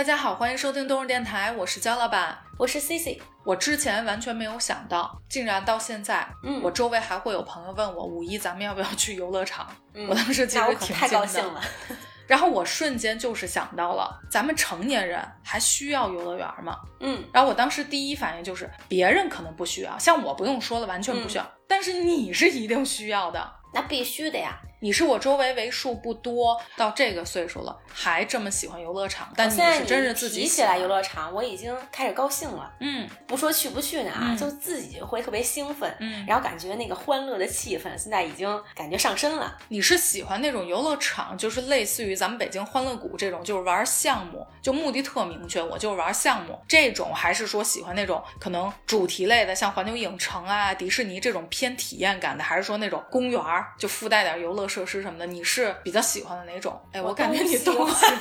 [0.00, 3.20] 大家好，欢迎收听东日电台，我是焦老板，我是 C C。
[3.44, 9.66] 我之前完全没有想到，竟然到现在，嗯我周围还会有朋友问我五一咱们要不要去游乐场？
[9.92, 11.26] 嗯我当时其实挺高。
[11.26, 11.60] 兴了。
[12.26, 16.78] 然后我瞬间就是想到了，咱们成年人还需要游乐园吗？
[17.00, 23.52] 嗯，然后我当时第一反应就是，别人可能不需要，像我不用说了，完全不需要，嗯但是你是一定需要的。
[23.74, 24.58] 那必须的呀。
[24.80, 32.72] 你是我周围为数不多到这个岁数了还这么喜欢游乐场，但你我现在是真是自己提起来游乐场，我已经开始高兴了。
[32.80, 39.56] 嗯不说去不去呢啊，嗯就自己会特别兴奋，嗯，然后感觉那个欢乐的气氛现在已经感觉上身了。
[39.68, 55.26] 你是喜欢那种游乐场，就是类似于咱们北京欢乐谷这种，就是玩项目，就目的特明确，我就是玩项目这种，还是说喜欢那种可能主题类的，像环球影城啊、迪士尼这种偏体验感的，还是说那种公园儿就附带点游乐设施什么的？
[55.26, 56.80] 你是比较喜欢的哪种？
[56.92, 58.18] 哎，我感觉你都喜都喜欢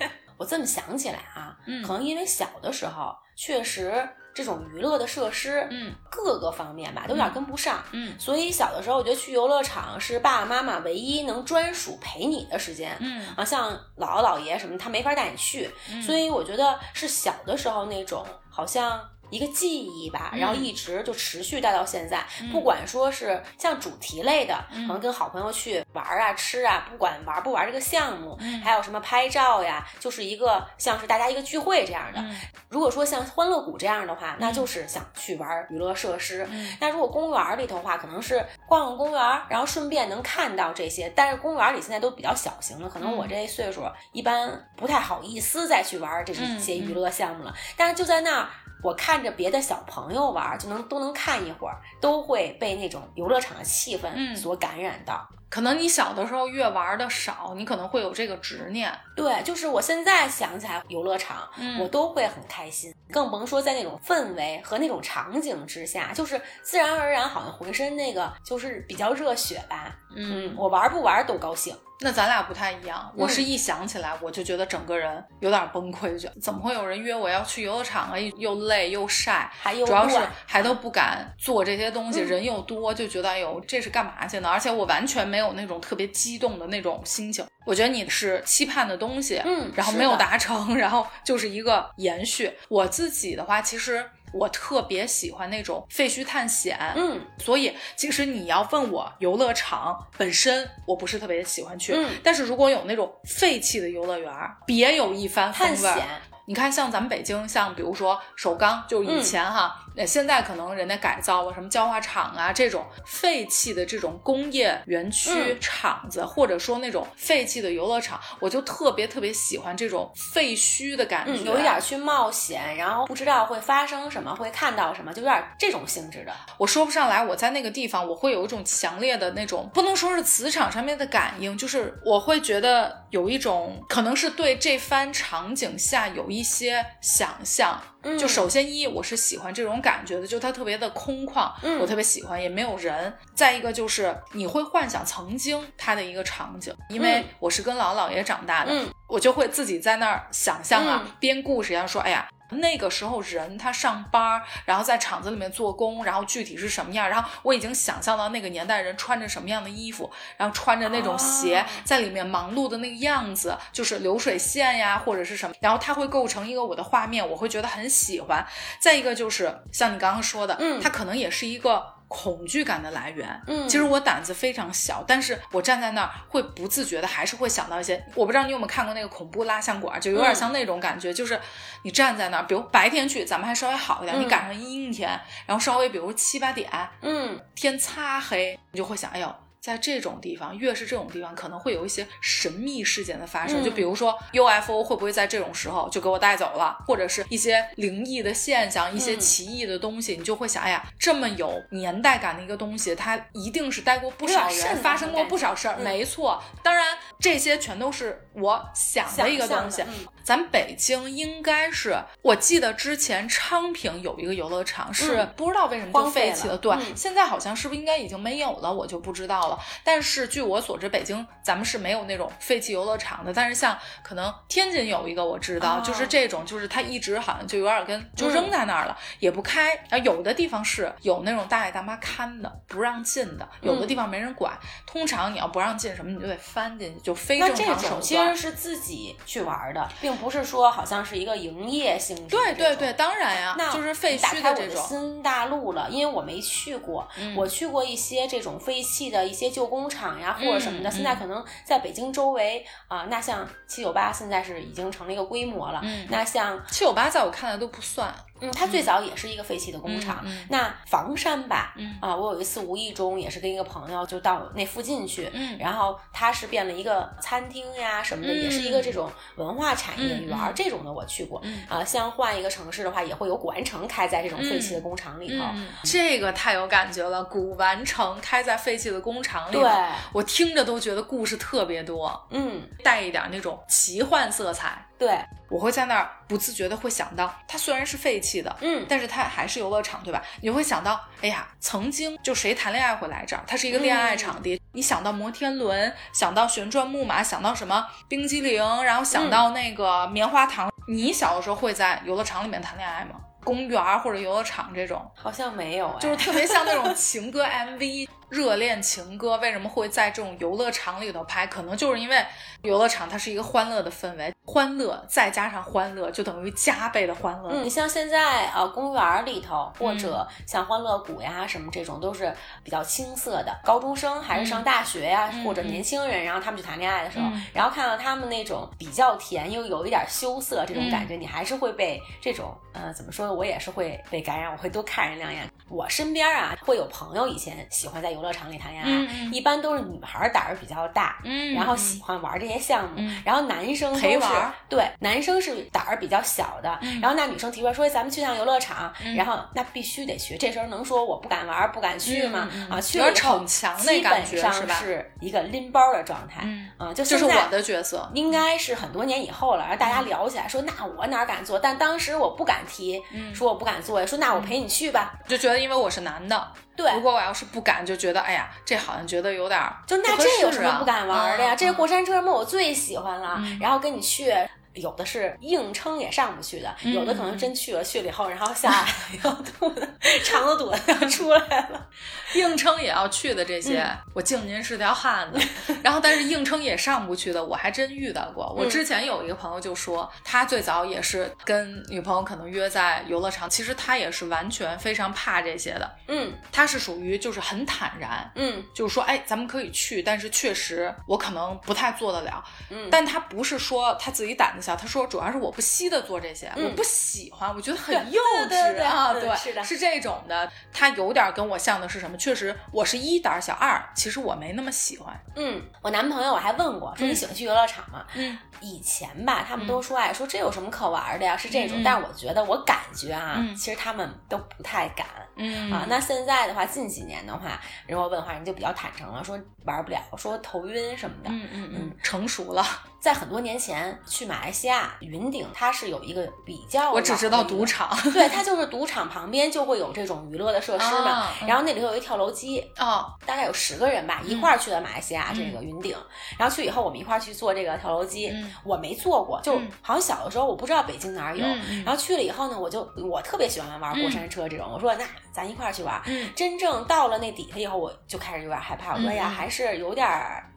[0.38, 7.82] 我这么想起来啊，嗯可能因为小的时候确实这种娱乐的设施，嗯各个方面吧都有点跟不上。
[7.90, 12.96] 嗯所以小的时候，我觉得去游乐场是爸爸妈妈唯一能专属陪你的时间。
[13.00, 22.24] 嗯啊，像姥姥姥爷什么，他没法带你去，嗯所以我觉得是小的时候那种好像一个记忆吧，然后嗯一直就持续带到现在。
[22.42, 32.20] 嗯不管说是像主题类的，嗯可能跟好朋友去玩啊、吃啊，不管玩不玩这个项目，嗯还有什么拍照呀，就是一个像是大家一个聚会这样的。
[32.20, 32.36] 嗯
[32.68, 36.46] 如果说像欢乐谷这样的话，那就是想去玩娱乐设施。
[36.50, 41.10] 嗯那如果公园里头的话，可能是逛逛公园，然后顺便能看到这些。
[41.16, 47.54] 但是公园里现在都比较小型了，可能我嗯这岁数一般不太好意思再去玩这嗯些娱乐项目了。
[47.76, 48.48] 但是就在那儿。
[48.82, 55.28] 我看着别的小朋友玩，就能都能看一会儿，都会被那种游乐场的气氛嗯所感染到。
[55.50, 58.92] 可能你小的时候越玩的少，你可能会有这个执念。
[59.16, 69.96] 对，就是我现在想起来游乐场，嗯我都会很开心，更甭说在那种氛围和那种场景之下，就是自然而然，好像浑身那个就是比较热血吧。
[70.14, 71.74] 嗯，我玩不玩都高兴。
[72.00, 78.18] 那咱俩不太一样，我嗯是一想起来我就觉得整个人有点崩溃，就觉得怎么会有人约我要去游乐场啊？
[78.36, 80.16] 又累又晒，还有主要是
[80.46, 84.48] 还都不敢做这些东西，嗯人又多，就觉得哎呦这是干嘛去呢？
[84.48, 87.44] 而且我完全没有那种特别激动的那种心情。
[87.66, 92.50] 我觉得你是期盼的东西，嗯然后没有达成， 然后就是一个延续。
[92.68, 101.94] 我自己的话，其实我特别喜欢那种废墟探险，嗯所以其实你要问我游乐场本身，我不是特别喜欢去。
[101.94, 104.32] 嗯但是如果有那种废弃的游乐园，
[104.66, 105.94] 别有一番风味儿。
[105.94, 106.06] 探险，
[106.46, 126.32] 你看，像咱们北京，像比如说首钢，就是以前哈，呃、现在可能人家改造了什么焦化厂啊这种废弃的这种工业园区、嗯厂子，或者说那种废弃的游乐场，我就特别特别喜欢这种废墟的感觉，嗯，有一点去冒险，然后不知道会发生什么，会看到什么，就有点这种性质的。
[126.58, 137.80] 我说不上来，我在那个地方，我会有一种强烈的那种，不能说是磁场上面的感应，就是我会觉得有一种，可能是对这番场景下有一些想象。
[138.02, 138.18] 嗯。
[138.18, 141.78] 就首先一，我是喜欢这种感觉的，就它特别的空旷，嗯。
[141.78, 143.12] 我特别喜欢，也没有人。
[143.34, 147.24] 再一个就是你会幻想曾经它的一个场景，因为嗯。
[147.38, 148.88] 我是跟姥姥姥爷长大的，嗯。
[149.08, 151.12] 我就会自己在那儿想象啊，嗯。
[151.18, 152.28] 编故事一样说，哎呀。
[152.50, 168.46] 那个时候人他上班，然后在厂子里面做工，然后具体是什么样，然后我已经想象到那个年代人穿着什么样的衣服，然后穿着那种鞋，啊在里面忙碌的那个样子，就是流水线呀或者是什么，然后它会构成一个我的画面，我会觉得很喜欢。
[168.80, 171.97] 再一个就是像你刚刚说的，嗯它可能也是一个。
[172.08, 173.68] 恐惧感的来源，嗯。
[173.68, 181.38] 其实我胆子非常小，但是我站在那儿会不自觉的还是会想到一些，我不知道你有没有看过那个恐怖蜡像馆，就有点像那种感觉，就是
[181.82, 184.20] 你站在那儿，比如白天去，咱们还稍微好一点，嗯。
[184.22, 185.08] 你赶上阴天，
[185.46, 186.70] 然后稍微比如七八点，
[187.02, 187.38] 嗯。
[187.54, 189.34] 天擦黑，你就会想，哎呦。
[189.60, 193.62] 在这种地方，越是这种地方，可能会有一些神秘事件的发生。
[193.62, 205.74] 嗯就比如说 UFO 会不会在这种时候就给我带走了，或者是一些灵异的现象、一些嗯奇异的东西，你就会想，哎呀，这么有年代感的一个东西，它一定是待过不少人，发生过不少事儿。
[205.78, 209.82] 嗯没错，当然这些全都是我想的一个东西
[210.28, 219.58] 咱北京应该是，我记得之前昌平有一个游乐场，是、嗯不知道为什么就荒废废弃了对，嗯现在好像是不是应该已经没有了，我就不知道了。
[219.82, 223.32] 但是据我所知，北京咱们是没有那种废弃游乐场的。
[223.32, 229.74] 但是像可能天津有一个，我知道，就是这种，就是它一直好像就有点跟就扔在那儿了，也不开。
[229.88, 234.52] 啊，有的地方是有那种大爷大妈看的，不让进的；有的地方没人管。
[234.84, 237.80] 通常你要不让进什么，你就得翻进去，就非正常手段。
[237.80, 242.36] 这种其实是自己去玩的，并不是说好像是一个营业性质。
[242.36, 244.84] 对对对，当然呀，那就是废墟的这种。
[244.86, 247.06] 新大陆了，因为我没去过，
[247.36, 250.90] 我去过一些这种废弃的一些旧工厂呀，或者什么的。
[250.90, 255.82] 现在可能在北京周围啊，那像七九八现在是已经成了一个规模了。
[256.08, 258.14] 那像七九八，在我看来都不算。
[258.40, 260.24] 嗯，它最早也是一个废弃的工厂。
[260.48, 271.42] 那房山吧，啊，我有一次无意中也是跟一个朋友就到那附近去，然后它是变了一个餐厅呀什么的，也是一个这种文化产业园这种的我去过。
[271.68, 275.44] 啊，像换一个城市的话，也会有古玩城开在这种废弃的工厂里头。
[275.84, 279.70] 这个太有感觉了，古玩城开在废弃的工厂里，对，
[280.12, 284.84] 我听着都觉得故事特别多，嗯，带一点那种奇幻色彩。
[284.98, 285.18] 对，
[285.48, 290.20] 我会在那儿不自觉的会想到，它虽然是废弃的，嗯，但是它还是游乐场，对吧？
[290.42, 294.60] 你会想到，哎呀，曾经就谁谈恋爱会来这儿，它是一个恋爱场地。
[294.72, 300.68] 你想到摩天轮，想到旋转木马，想到什么冰激凌，然后想到那个棉花糖。
[300.88, 303.12] 你小的时候会在游乐场里面谈恋爱吗？
[303.44, 308.08] 公园或者游乐场这种，好像没有，就是特别像那种情歌 MV。
[308.28, 311.46] 热恋情歌为什么会在这种游乐场里头拍？
[311.46, 312.24] 可能就是因为
[312.62, 317.50] 游乐场它是一个欢乐的氛围，欢乐再加上欢乐，就等于加倍的欢乐。
[317.50, 322.32] 嗯，你像现在呃公园里头，或者像欢乐谷呀什么这种，都是
[322.62, 323.58] 比较青涩的。
[323.64, 333.32] 高中生还是上大学呀，或者年轻人，然后他们去谈恋爱的时候，然后看到他们那种比较甜又有一点羞涩这种感觉，你还是会被这种呃怎么说呢？
[333.32, 335.48] 我也是会被感染，我会多看人两眼。
[335.70, 338.90] 我身边啊会有朋友以前喜欢在游乐场里谈恋爱，
[339.32, 341.18] 一般都是女孩胆儿比较大，
[341.54, 352.48] 然后喜欢玩这些项目，然后男生陪玩，对，男生是胆儿比较小的，然后那女生提出来说咱们去趟游乐场，然后那必须得去，这时候能说我不敢玩不敢去吗？
[352.68, 356.44] 啊，去了逞强基本上是一个拎包的状态，
[356.76, 363.00] 啊，就就是我的角色，应该是很多年以后了，然后大家聊起来说那我哪敢做，但当时我不敢提，
[363.32, 366.48] 说我不敢做，说那我陪你去吧，就觉得因为我是男的。
[366.78, 371.56] 对，如果我要是不敢，就觉得哎呀，这好像觉得有点就那这有什么不敢玩的呀？
[371.56, 374.32] 这过山车什么我最喜欢了，然后跟你去。
[374.78, 378.88] 有的是硬撑也上不去的，有的可能真去了，去了以后，然后下来
[379.24, 379.88] 要肚子，
[380.24, 381.38] 肠子堵的要出来
[381.68, 381.86] 了。
[382.34, 383.84] 硬撑也要去的这些，
[384.14, 385.48] 我敬您是条汉子。
[385.82, 388.54] 然后，但是硬撑也上不去的，我还真遇到过。
[388.56, 395.90] 我之前有一个朋友就说，他最早也是跟女朋友可能约在游乐场，其实他也是完全非常怕这些的。
[396.08, 402.44] 嗯，他是属于就是很坦然，嗯，就是说，哎，咱们可以去，但是确实我可能不太做得了。
[402.70, 404.67] 嗯，但他不是说他自己胆子。
[404.76, 409.12] 他说：“主要是我不惜的做这些，我不喜欢，我觉得很幼稚啊。
[409.12, 410.50] 对，是的，是这种的。
[410.72, 412.16] 他有点跟我像的是什么？
[412.16, 415.18] 确实，我是一胆小，二其实我没那么喜欢。
[415.36, 418.04] 嗯，我男朋友我还问过，说你喜欢去游乐场吗？
[418.14, 421.36] 嗯，以前吧，他们都说，哎，说这有什么可玩的呀？
[421.36, 421.82] 是这种。
[421.84, 425.06] 但是我觉得，我感觉啊，其实他们都不太敢。
[425.36, 431.30] 嗯啊，那现在的话，近几年的话，人我问话，人就比较坦诚了，说玩不了，说头晕什么的。
[431.30, 432.64] 嗯嗯嗯，成熟了。
[433.00, 441.28] 在很多年前去马来西亚云顶，它是有一个比较，我只知道赌场，对， 它就是赌场旁边就会有这种娱乐的设施嘛。
[441.46, 445.96] 然后那里头有一跳楼机，哦，大概有十个人吧，一块儿去的马来西亚这个云顶。
[446.36, 448.32] 然后去以后，我们一块儿去坐这个跳楼机，
[448.64, 451.46] 我没坐过，就好像小的时候我不知道北京哪儿有。
[451.84, 456.02] 然后去了以后呢，我就我特别喜欢玩过山车这种，我说那咱一块儿去玩。
[456.34, 460.06] 真正到了那底下以后，我就开始有点害怕，我说呀，还是有点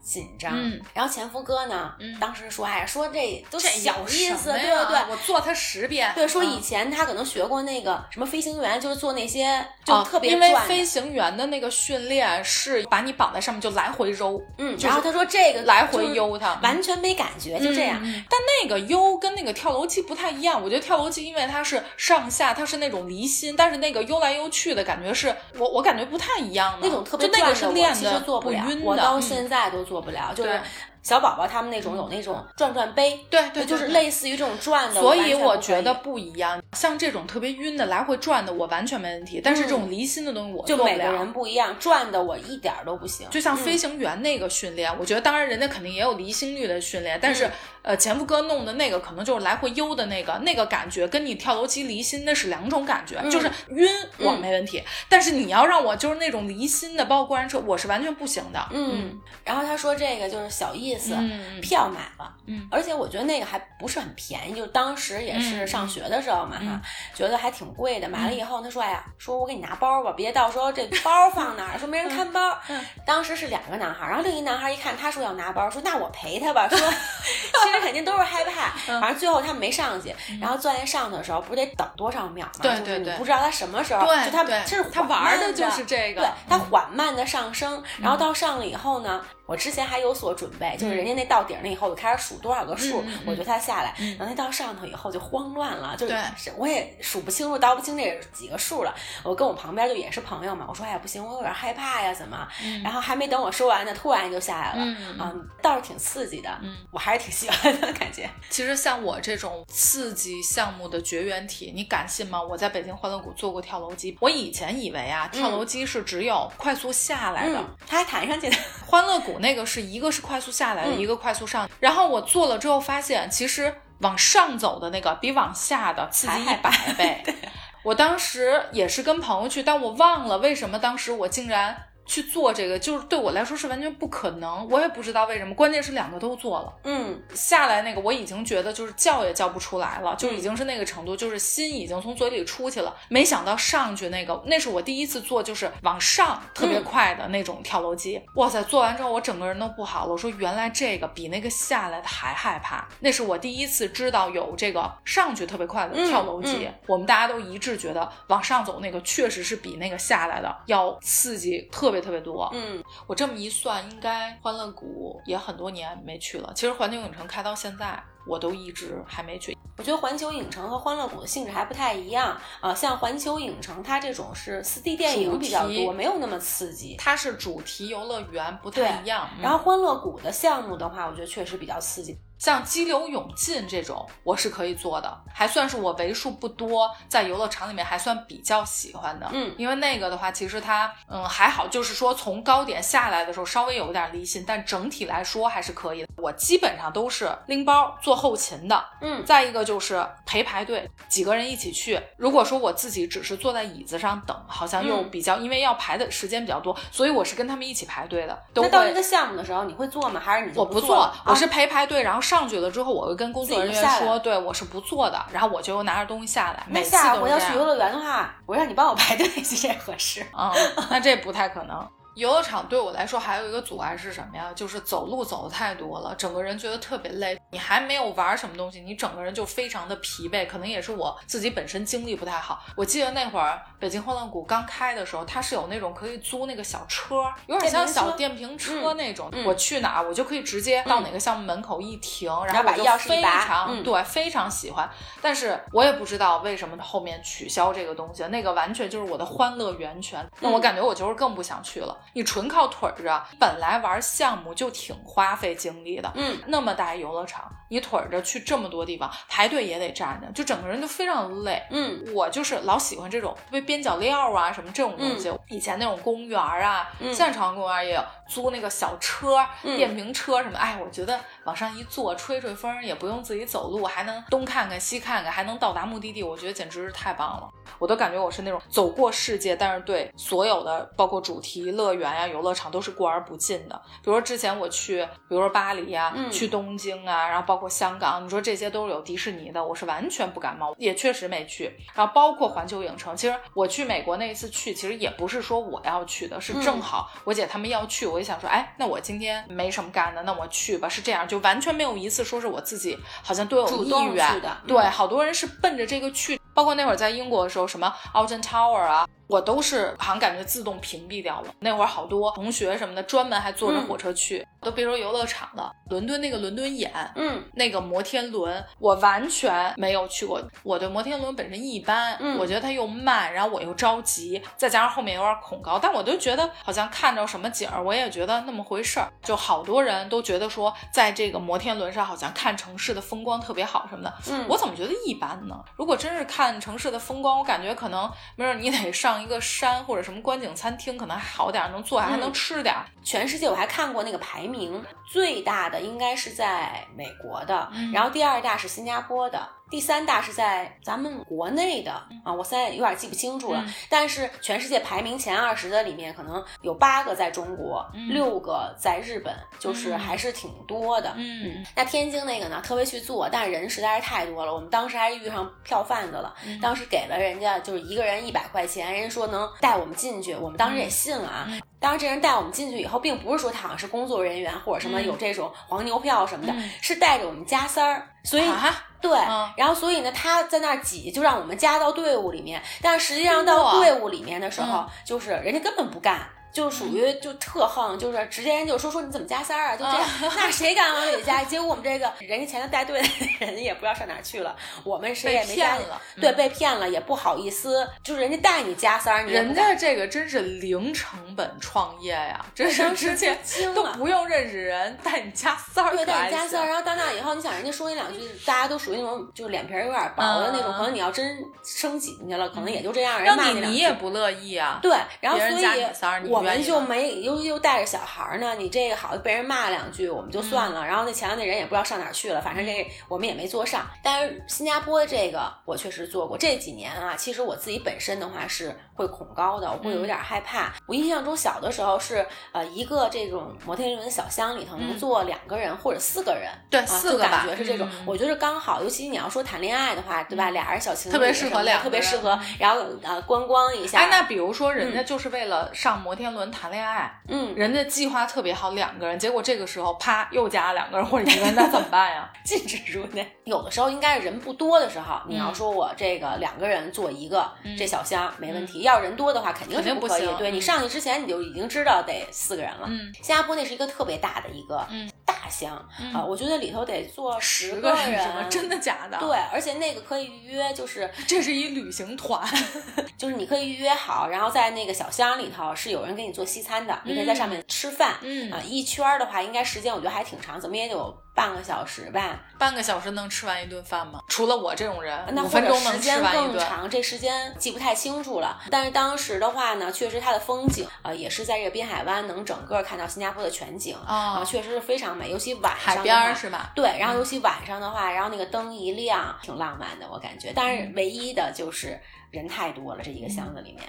[0.01, 0.53] 紧张。
[0.93, 6.11] 然后前夫哥呢，当时说，哎，说这都小意思，对对对，我做他十遍。
[6.15, 17.99] 对，说以前他可能学过那个什么飞行员，就是做那些就特别因为飞行员的那个训练是把你绑在上面就来回揉，嗯，然后他说这个来回悠他，完全没感觉，就这样。
[18.01, 30.61] 但那个悠跟那个跳楼机不太一样，我觉得跳楼机因为它是上下，它是那种离心，但是那个悠来悠去的感觉是我我感觉不太一样的，那种特别那个是练的，其实做不了，我到现在都做不了，就是。
[31.03, 35.01] 小宝宝他们那种有那种转转杯，对对，就是类似于这种转的。
[35.01, 39.41] 所以我觉得不一样，像这种特别晕的来回转的，我完全没问题。
[39.43, 43.27] 但是这种离心的东西，我就每个人不一样，转的我一点都不行。
[43.31, 47.49] 就像飞行员那个训练，我觉得当然人家肯定也有离心率的训练，但是
[47.81, 53.21] 呃前夫哥弄的那个可能就是来回悠的那个那个感觉，跟你跳楼机离心那是两种感觉。
[53.29, 58.67] 就是晕我没问题，但是你要让我就是那种离心的，包括过山车，我是完全不行的。
[58.71, 61.15] 嗯，然后他说这个就是小意思，
[61.61, 66.81] 票买了，嗯，而且我觉得那个还不是很便宜，就当时也是上学的时候嘛哈，
[67.15, 68.09] 觉得还挺贵的。
[68.09, 72.57] 买了以后，他说：“哎呀，说我给你拿包吧，别到时候这包放哪儿， 说没人看包。”
[73.05, 76.77] 当时是两个男孩，然后另一男孩一看他说要拿包，说：“那我陪他吧。”说
[77.73, 80.13] 其实肯定都是害怕，反正最后他没上去。
[80.41, 82.51] 然后钻在上头的时候，不是得等多少秒吗？
[82.61, 89.21] 对对对，不知道他什么时候，就他其实他玩的就是这个，对他缓慢的上升，然后到上了以后呢。
[89.51, 98.95] 我之前还有所准备，就是人家那到顶了以后，就开始数多少个数，我觉得他下来，然后那到上头以后就慌乱了，就是我也数不清楚，倒不清这几个数了。
[99.23, 102.47] 我跟我旁边就也是朋友嘛，我说哎呀不行，我有点害怕呀，怎么？
[102.81, 104.85] 然后还没等我说完呢，突然就下来了，
[105.19, 106.49] 嗯，倒是挺刺激的，
[106.89, 108.29] 我还是挺喜欢的感觉。
[108.49, 112.41] 其实像我这种刺激项目的绝缘体，你敢信吗？
[112.41, 118.55] 我在北京欢乐谷做过跳楼机，我以前以为啊，跳楼机是只有快速下来的，它还弹上去的，
[118.87, 119.40] 欢乐谷。
[119.41, 121.69] 那个是一个是快速下来的，一个快速上。
[121.79, 127.23] 然后我做了之后发现，其实往上走的那个比往下的刺激一百倍。
[127.83, 131.75] 我当时也是跟朋友去，但我忘了为什么当时我竟然。
[132.11, 135.55] 去做这个，就是对我来说是完全不可能，我也不知道为什么。
[135.55, 142.93] 关键是两个都做了，嗯，下来那个我已经觉得就是叫也叫不出来了，就已经是那个程度，就是心已经从嘴里出去了。
[143.07, 148.21] 没想到上去那个，那是我第一次做，就是往上特别快的那种跳楼机。
[148.35, 150.11] 哇塞，做完之后我整个人都不好了。
[150.11, 152.85] 我说原来这个比那个下来的还害怕。
[152.99, 156.67] 那是我第一次知道有这个上去特别快的跳楼机。
[156.87, 162.00] 我们大家都一致觉得往上走那个确实是比那个下来的要刺激特别。
[162.01, 166.51] 特别多，嗯，我这么一算，应该欢乐谷也很多年没去了。
[166.55, 169.57] 其实环球影城开到现在，我都一直还没去。
[169.77, 172.73] 我觉得环球影城和欢乐谷的性质还不太一样啊。
[172.73, 176.95] 像环球影城，它这种是四 D 电影比较多，没有那么刺激。
[176.97, 179.27] 它是主题游乐园，不太一样。
[179.41, 182.17] 然后欢乐谷的项目的话，我觉得确实比较刺激。
[182.41, 189.29] 像激流勇进这种，我是可以做的，还算是我为数不多在游乐场里面还算比较喜欢的。
[189.31, 196.07] 嗯，因为那个的话，其实它嗯还好，就是说从高点下来的时候稍微有点离心，但整体来说还是可以的。
[196.17, 198.83] 我基本上都是拎包做后勤的。
[199.01, 202.01] 嗯，再一个就是陪排队，几个人一起去。
[202.17, 208.43] 如果说我自己只是坐在椅子上等，好像又比较，因为要排的时间比较多，所以我是跟他们一起排队的。
[208.55, 210.19] 那到一个项目的时候，你会做吗？
[210.19, 211.07] 还是你我不做？
[211.23, 212.30] 我是陪排队，然后。
[212.31, 216.65] 上去了之后，我会跟工作人员说，对我是不做的，然后我就拿着东西下来。
[216.69, 220.49] 每次我要去游乐园的话，我让你帮我排队， 这合适嗯？
[220.89, 221.85] 那这不太可能。
[222.15, 224.51] 游乐场对我来说还有一个阻碍是什么呀？
[224.53, 227.39] 就是走路走的太多了，整个人觉得特别累。
[227.51, 230.45] 你还没有玩什么东西，你整个人就非常的疲惫。
[230.45, 232.63] 可能也是我自己本身精力不太好。
[232.75, 239.31] 我记得那会儿北京欢乐谷刚开的时候，它是有那种可以租那个小车，有点像小电瓶车那种。
[239.45, 244.89] 我去哪儿，我就可以直接到哪个项目门口一停，然后把钥匙非常对，非常喜欢。
[245.21, 250.29] 但是我也不知道为什么后面取消这个东西，那个完全就是我的欢乐源泉。
[250.41, 251.97] 那我感觉我就是更不想去了。
[252.13, 281.81] 你纯靠腿儿着，本来玩项目就挺花费精力的，嗯，那么大游乐场，你腿着去这么多地方，排队也得站着，就整个人就非常累，嗯，我就是老喜欢这种特别边角料啊什么这种东西，以前那种公园啊，现在朝阳公园也有租那个小车、电瓶车什么，哎，我觉得往上一坐，吹吹风，也不用自己走路，还能东看看西看看，还能到达目的地，我觉得简直是太棒了，我都感觉我是那种走过世界，但是对所有的包括主题乐。
[281.81, 283.75] 乐园呀，游乐场都是过而不尽的。
[284.03, 291.71] 比如说之前我去，比如说巴黎呀，去东京啊，然后包括香港，你说这些都是有迪士尼的，我是完全不感冒，也确实没去。
[291.93, 300.89] 然后包括环球影城，其实我去美国那一次去，其实也不是说我要去的，是正好我姐他们要去，我就想说，哎，那我今天没什么干的，那我去吧。
[300.89, 304.57] 是这样，就完全没有一次说是我自己好像都有意愿的。
[304.67, 306.41] 对，好多人是奔着这个去。
[306.53, 309.07] 包括那会儿在英国的时候，什么 Alton Tower 啊。
[309.31, 311.53] 我都是好像感觉自动屏蔽掉了。
[311.59, 320.41] 那会儿好多同学什么的专门还坐着火车去，都别说游乐场了，伦敦那个伦敦眼，嗯，那个摩天轮我完全没有去过。
[320.63, 329.07] 我对摩天轮本身一般，嗯我觉得它又慢，然后我又着急，再加上后面有点恐高，但我就觉得好像看着什么景儿，我也觉得那么回事儿。
[329.23, 335.55] 就好多人都觉得说，在这个摩天轮上好像看城市的风光特别好什么的，嗯我怎么觉得一般呢？
[335.77, 342.33] 如果真是看城市的风光，我感觉可能没准你得上一个山或者什么观景餐厅，可能还好点儿，能坐下还能嗯。
[342.33, 342.85] 吃点儿。
[343.03, 347.91] 全世界我还看过那个排名，最大的应该是在美国的，嗯。
[347.91, 351.93] 然后第二大是新加坡的，第三大是在咱们国内的
[352.25, 353.63] 啊，我现在有点记不清楚了。
[353.65, 361.13] 嗯但是全世界排名前二十的里面，可能有八个在中国，嗯六个在日本，就是嗯还是挺多的。
[361.15, 371.45] 嗯那天津那个呢，特别去做，但是人实在是太多了，我们当时还遇上票贩子了，嗯当时给了人家就是一个人一百块钱，人家说能带我们进去，我们当时也信了啊。
[371.47, 378.43] 嗯当时这人带我们进去以后，并不是说他好像是工作人员或者什么嗯有这种黄牛票什么的，嗯是带着我们加塞儿，所以。
[378.43, 382.61] 啊，对，嗯然后所以呢，他在那儿挤，就让我们加到队伍里面。
[382.81, 386.19] 但实际上到队伍里面的时候嗯，就是人家根本不干，
[386.53, 390.01] 就属于就特横，就是直接人就说说你怎么加塞儿啊，就这样。
[390.35, 391.43] 那谁敢往里加？
[391.43, 393.07] 结果我们这个人家前头带队的
[393.39, 414.79] 人也不知道上哪去了，我们谁也没加了对，嗯被骗了也不好意思，就是人家带你加塞儿，你人家这个真是零成本创业呀，真是当时直接就惊了都不用认识人，带你加塞儿，对，带你加塞儿，然后到那以后，你想人家说你两句，大家都属于那种就是脸皮儿有点薄的那种，嗯可能你要真升挤进去了，可能也就这样，人让你你也不乐意啊。
[414.81, 420.85] 对，然后所以我们你愿意吗就没，尤其又带着小孩儿呢，你这个好被人骂两句，我们就算嗯了。
[420.85, 423.85] 然后那前头那人也不知道上哪儿去了，反正这我们也没坐上。
[424.03, 430.71] 但是新加坡这个我确实做过，这几年啊，其实我自己本身的话是会恐高的，我会嗯有点害怕。
[430.85, 438.81] 我印象中小的时候是呃一个这种摩天轮小箱里头能嗯坐两个人或者四个人，对啊，四个吧感觉是这种，嗯我觉得刚好。
[438.83, 440.51] 尤其你要说谈恋爱的话，对吧？
[440.51, 443.99] 俩人小情侣特别适合什么的两个人特别适合，然后呃观光一下。
[443.99, 452.29] 哎，那比如说人家就是为了上摩天轮谈恋爱，嗯，人家计划特别好，两个人，结果这个时候啪又加了两个人或者一个人，那怎么办呀？
[452.45, 453.37] 禁止入内。
[453.45, 458.81] 有的时候应该是人不多的时候，你嗯要说我这个两个人坐一个、这小箱没问题。
[458.81, 459.99] 要人多的话，肯定肯是可以。
[459.99, 462.87] 定不行对你嗯上去之前你就已经知道得四个人了。
[462.87, 465.75] 嗯新加坡那是一个特别大的一个嗯大箱
[466.13, 468.49] 啊、我觉得里头得坐十十个人？
[468.49, 469.17] 真的假的？
[469.19, 472.41] 对，，而且那个可以预约，就是 这是一旅行团。
[473.17, 478.15] 就是你可以预约好，然后在那个小箱里头是有人给你做西餐的，你可以在上面吃饭。
[478.21, 482.39] 嗯啊，一圈儿的话，应该时间我觉得还挺长，怎么也得有半个小时吧。
[482.57, 484.19] 半个小时能吃完一顿饭吗？
[484.27, 486.53] 除了我这种人，五那或者分钟能吃时间完一顿。
[486.53, 488.61] 更长，这时间记不太清楚了。
[488.69, 496.71] 但是当时的话呢，确实它的风景啊、呃也是在这个滨海湾能整个看到新加坡的全景啊、哦确实是非常美，尤其晚上海边儿是吧？
[496.75, 500.51] 对，然后尤其晚上的话，然后那个灯一亮，挺浪漫的，我感觉。
[500.55, 503.83] 但是唯一的就是人太多了，这一个箱子里面。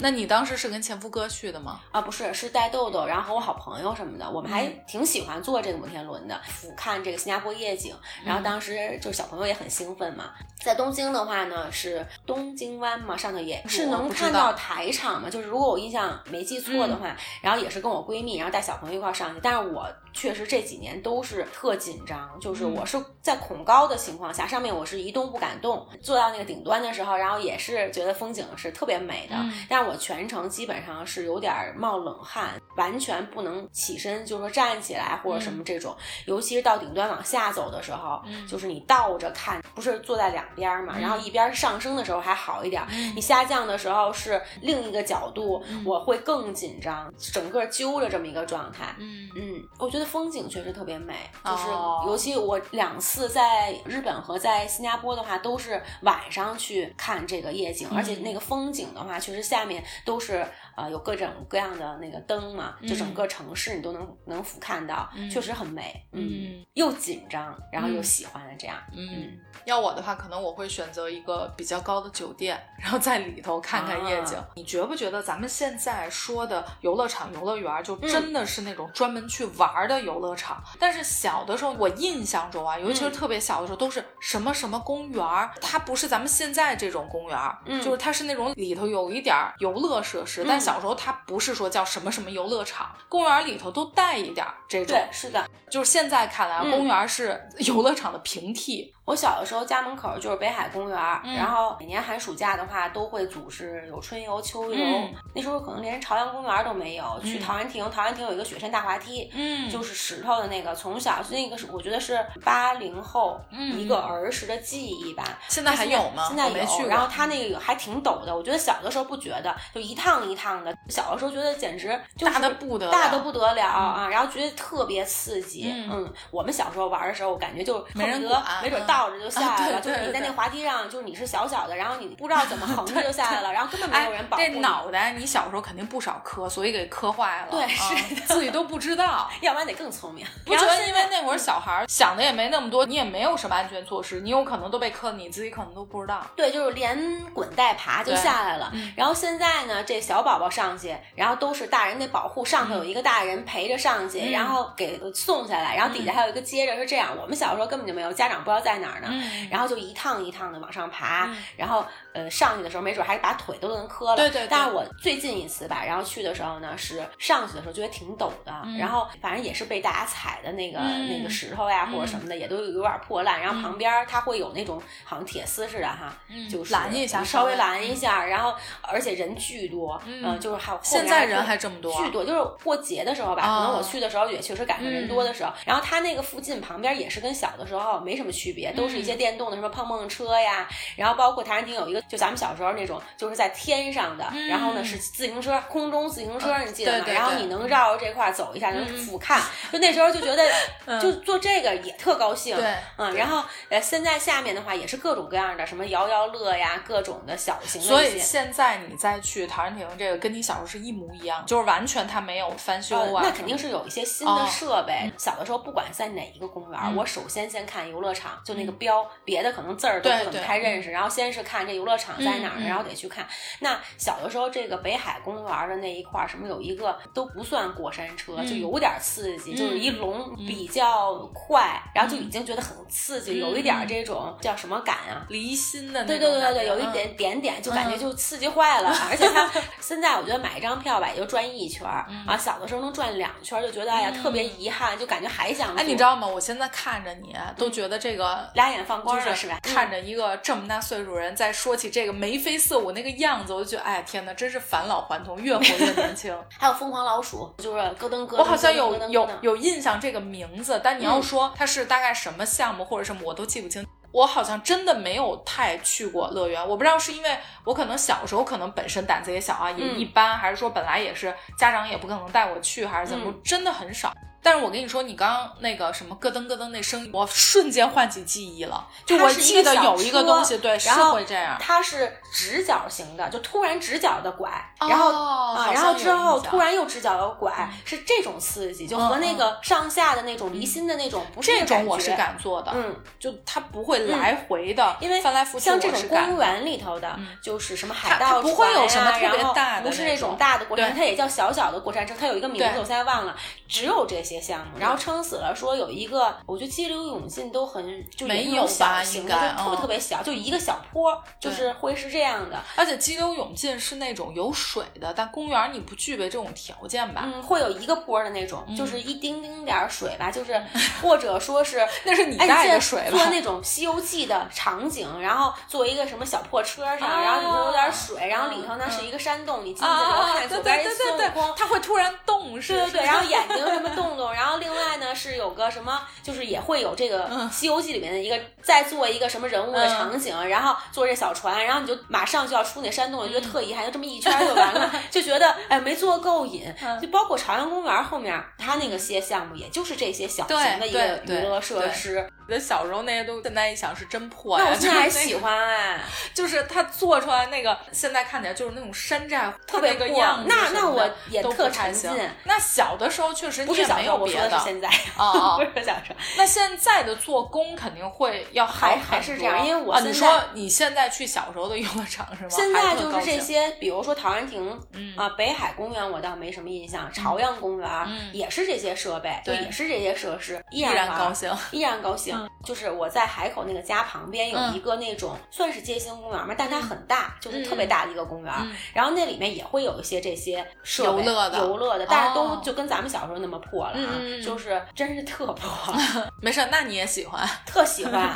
[0.00, 1.80] 那你当时是跟前夫哥去的吗？
[1.90, 7.96] 啊，不是，是带豆豆，然后和我好朋友什么的，我们还嗯挺喜欢坐这个摩天轮的，俯瞰这个新加坡夜景。
[8.22, 10.30] 然嗯后当时就是小朋友也很兴奋嘛。
[10.62, 15.30] 在东京的话呢，是东京湾嘛，上头也是能看到台场嘛。
[15.30, 19.40] 就是如果我印象没记错的话，然后也是跟我闺蜜，然后带小朋友一块儿上去。
[19.42, 25.86] 但是我确实这几年都是特紧张，就是嗯我是在恐高的情况下，上面我是一动不敢动。
[26.02, 35.96] 坐到那个顶端的时候，然后也是觉得风景是特别美的，嗯但我全程基本上是有点儿冒冷汗，完全不能起身，就是说站起来或者什么这种。
[36.24, 42.82] 尤其是到顶端往下走的时候，嗯就是你倒着看，不是坐在两边儿嘛，嗯然后一边儿上升的时候还好一点
[43.14, 48.92] 你下降的时候是另一个角度，嗯我会更紧张，整个揪着这么一个状态。
[48.98, 51.14] 嗯嗯，我觉得风景确实特别美，
[51.44, 60.44] 就是哦尤其我两次在日本和在新加坡的话，都是晚上去看这个夜景，而且嗯那个风景的话，确实下面都是
[60.78, 66.06] 呃有各种各样的那个灯嘛，就整个城市你都能能俯瞰到，嗯确实很美。
[66.12, 68.76] 嗯，又紧张，然后又嗯喜欢的这样。
[68.92, 74.36] 嗯，要我的话，可能我会选择一个比较高的酒店，然后在里头看看夜景。
[74.38, 80.62] 啊你觉不觉得咱们现在说的游乐场、游乐园，就嗯真的是那种专门去玩的游乐场？
[80.78, 87.38] 但是小的时候，我印象中啊，尤其是嗯特别小的时候，都是什么什么公园儿，它不是咱们现在这种公园
[87.82, 94.88] 就是它是那种里头有一点儿游乐设施，但嗯小时候它不是说叫什么什么游乐场，公园里头都带一点儿这种。
[94.88, 98.94] 对，是的，就是现在看来公园是游乐场的平替。
[99.08, 100.98] 我小的时候家门口就是北海公园，
[101.34, 105.08] 然后每年寒暑假的话都会组织有春游、秋游。
[105.34, 110.74] 那时候可能连朝阳公园都没有，去陶然亭，陶然亭有一个雪山大滑梯，嗯，就是石头的那个。
[110.74, 115.24] 从小那个是我觉得是八零后一个儿时的记忆吧。
[115.48, 116.26] 现在还有吗？
[116.28, 116.86] 现在有。
[116.86, 120.76] 然后它那个还挺陡的，我觉得小的时候不觉得，就一趟一趟的。
[120.90, 125.72] 小的时候觉得简直大的不得大的不得了啊，然后觉得特别刺激。
[125.90, 129.80] 嗯，我们小时候玩的时候，我感觉就没人得，没准倒着就下来了。
[129.80, 134.42] 就是你在那滑梯上，就是你是小小的，然后你不知道怎么横着就下来了，然后根本没有人保护。
[134.42, 137.48] 这脑袋你小时候肯定不少磕，所以给磕坏了。
[137.50, 140.26] 对，是自己都不知道， 要不然得更聪明。
[140.44, 146.26] 不觉得因为那会儿小孩想的也没那么多，你也没有什么安全措施，你有可能都被磕，你自己可能都不知道。
[146.34, 148.72] 对，就是连滚带爬就下来了。
[148.96, 157.08] 然后现在呢，这小宝宝上去，然后都是大人得保护，上头有一个大人陪着上去，然后给送下来，然后底下还有一个接着，是这样。
[157.20, 159.08] 我们小时候根本就没有，家长不知道在哪儿呢，
[159.50, 164.16] 然后就一趟一趟的往上爬，然后呃上去的时候没准还把腿都能磕了。
[164.16, 164.46] 对对。
[164.50, 173.40] 但是我最近一次吧，然后去的时候呢，是上去的时候觉得挺陡的，然后反正也是被大家踩的那个那个石头呀或者什么的，也都有点破烂。
[173.40, 176.12] 然后旁边它会有那种好像铁丝似的哈，
[176.50, 178.24] 就是拦一下，稍微拦一下。
[178.24, 182.24] 然后而且人巨多，嗯，就是还有现在人还这么多，巨多。
[182.24, 185.52] 就是过节的时候吧，可能我去的时候也确实赶上人多的时候。
[185.64, 190.68] 然后它那个附近旁边也是跟小的时候没什么区别，都是一些电动的什么碰碰车呀。
[190.96, 197.04] 然后包括唐人亭有一个，就咱们小时候那种，就是在天上的，然后呢是自行车，空中自行车，你记得吗？
[197.08, 199.40] 然后你能绕着这块走一下，能俯瞰。
[199.72, 200.48] 就那时候就觉得，
[201.00, 202.56] 就做这个也特高兴。
[202.56, 203.14] 对，嗯。
[203.14, 207.88] 然后呃，现在下面的话也是各种各样的，什么摇摇乐呀，各种的小型的。
[207.88, 213.22] 所以现在你再去陶然亭，这个跟你小时候是一模一样，就是完全它没有翻修啊。
[213.24, 215.10] 那肯定是有一些新的设备。
[215.18, 220.90] 小的时候不管在哪一个公园，我首先先看游乐场，就那个标，别的可能字儿都不怎么太认识。
[220.90, 223.26] 然后先是看这游乐场在哪儿，然后得去看。
[223.60, 235.24] 那小的时候，这个北海公园的那一块儿，什么有一个都不算过山车，就有点刺激，就是一龙比较快，然后就已经觉得很刺激，有一点这种叫什么感啊？
[235.28, 238.88] 离心的那对对对对对，有一点点点，就感觉就刺激坏了。
[239.10, 239.48] 而且它
[239.80, 245.74] 现在我觉得买一张票吧，也就转一圈儿啊，小的时候能转两圈，就觉得哎呀特别遗憾，就感觉还想。
[245.76, 246.26] 哎，你知道吗？
[246.26, 249.58] 我现在看着你都觉得这个俩眼放光了，是吧？
[249.62, 256.36] 看着一个这么大岁数人在说起这个眉飞色舞那个样子，我就觉得哎天哪，真是返老还童，越活越年轻。
[256.58, 258.40] 还有疯狂老鼠，就是咯噔咯噔。
[258.40, 263.86] 我好像有有有印象这个名字，但你要说它是大概什么项目或者什么，我都记不清。
[264.10, 274.10] 我好像真的没有太去过乐园，我不知道是因为我可能小时候可能本身胆子也小啊，也一般，还是说本来也是家长也不可能带我去，还是怎么，真的很少。
[274.42, 278.86] 但是我跟你说，你刚刚那个什么咯噔咯噔那声音，我瞬间唤起记忆了。
[279.04, 281.56] 就我记得有一个东西，对，是会这样。
[281.60, 292.72] 它是直角形的，就突然直角的拐，然后啊，然后之后突然又直角的拐，是这种刺激，就和那个上下的那种离心的那种不是这种，我是敢做的。
[292.74, 295.60] 嗯，就它不会来回的，因为翻来覆去。
[295.60, 303.36] 像这种公园里头的，就是什么海盗不会有什么特别大的，不是那种大的过山车，它也叫小小的过山车，它有一个名字我现在忘了，
[303.68, 312.60] 只有这些项目，然后撑死了说有一个，我觉得激流勇进都很就没有小型的，就特别特别小，就一个小坡，就是会是这样的。
[312.76, 317.22] 而且激流勇进是那种有水的，但公园你不具备这种条件吧？
[317.24, 320.60] 嗯，会有一个坡的那种，就是一丁丁点儿水吧，就是
[321.00, 346.74] 或者说是 那是你带的水做那种《西游记》的场景，然后做一个什么小破车上，然后里头有点水，然后里头呢是一个山洞，你进去之后看左边一孙悟空，它会突然动，是对对对，然后眼睛什么动动，然后另外呢是有个什么，就是也会有这个《西游记》里面的一个再做一个什么人物的场景，然后坐这小船，然后你就马上就要出那山洞，就觉得特遗憾，就这么一圈就完了， 就觉得哎没做够瘾。
[347.00, 352.28] 就包括朝阳公园后面，他那个些项目，也就是这些小型的一个娱乐设施。
[352.46, 356.00] 我觉得小时候那些都现在一想是真破呀，我现在还喜欢哎，
[356.32, 362.10] 就是他做出来那个，现在看起来就是那种山寨特别个样子，那那我也特沉浸。
[362.44, 366.16] 那小的时候确实不是没有别的，现在啊， 不是小时候。
[366.36, 372.48] 那现在的做工肯定会要还还是这样，因为我你说你现在去小时候的游乐场是吗？
[372.50, 374.70] 现在就是这些，比如说陶然亭
[375.16, 377.90] 啊，北海公园我倒没什么印象，朝阳公园
[378.32, 382.48] 也是这些设备，对，也是这些设施，依然高兴，依然高兴。
[382.64, 388.52] 就是我在海口那个家旁边有一个那种算是街心公园嘛，但它很大，就是特别大的一个公园。
[388.92, 394.10] 然后那里面也会有一些这些设备游乐的，游乐的，但是都就跟咱们小时候那么破了啊，
[394.44, 395.94] 就是真是特破。
[396.40, 398.32] 没事，那你也喜欢，特喜欢，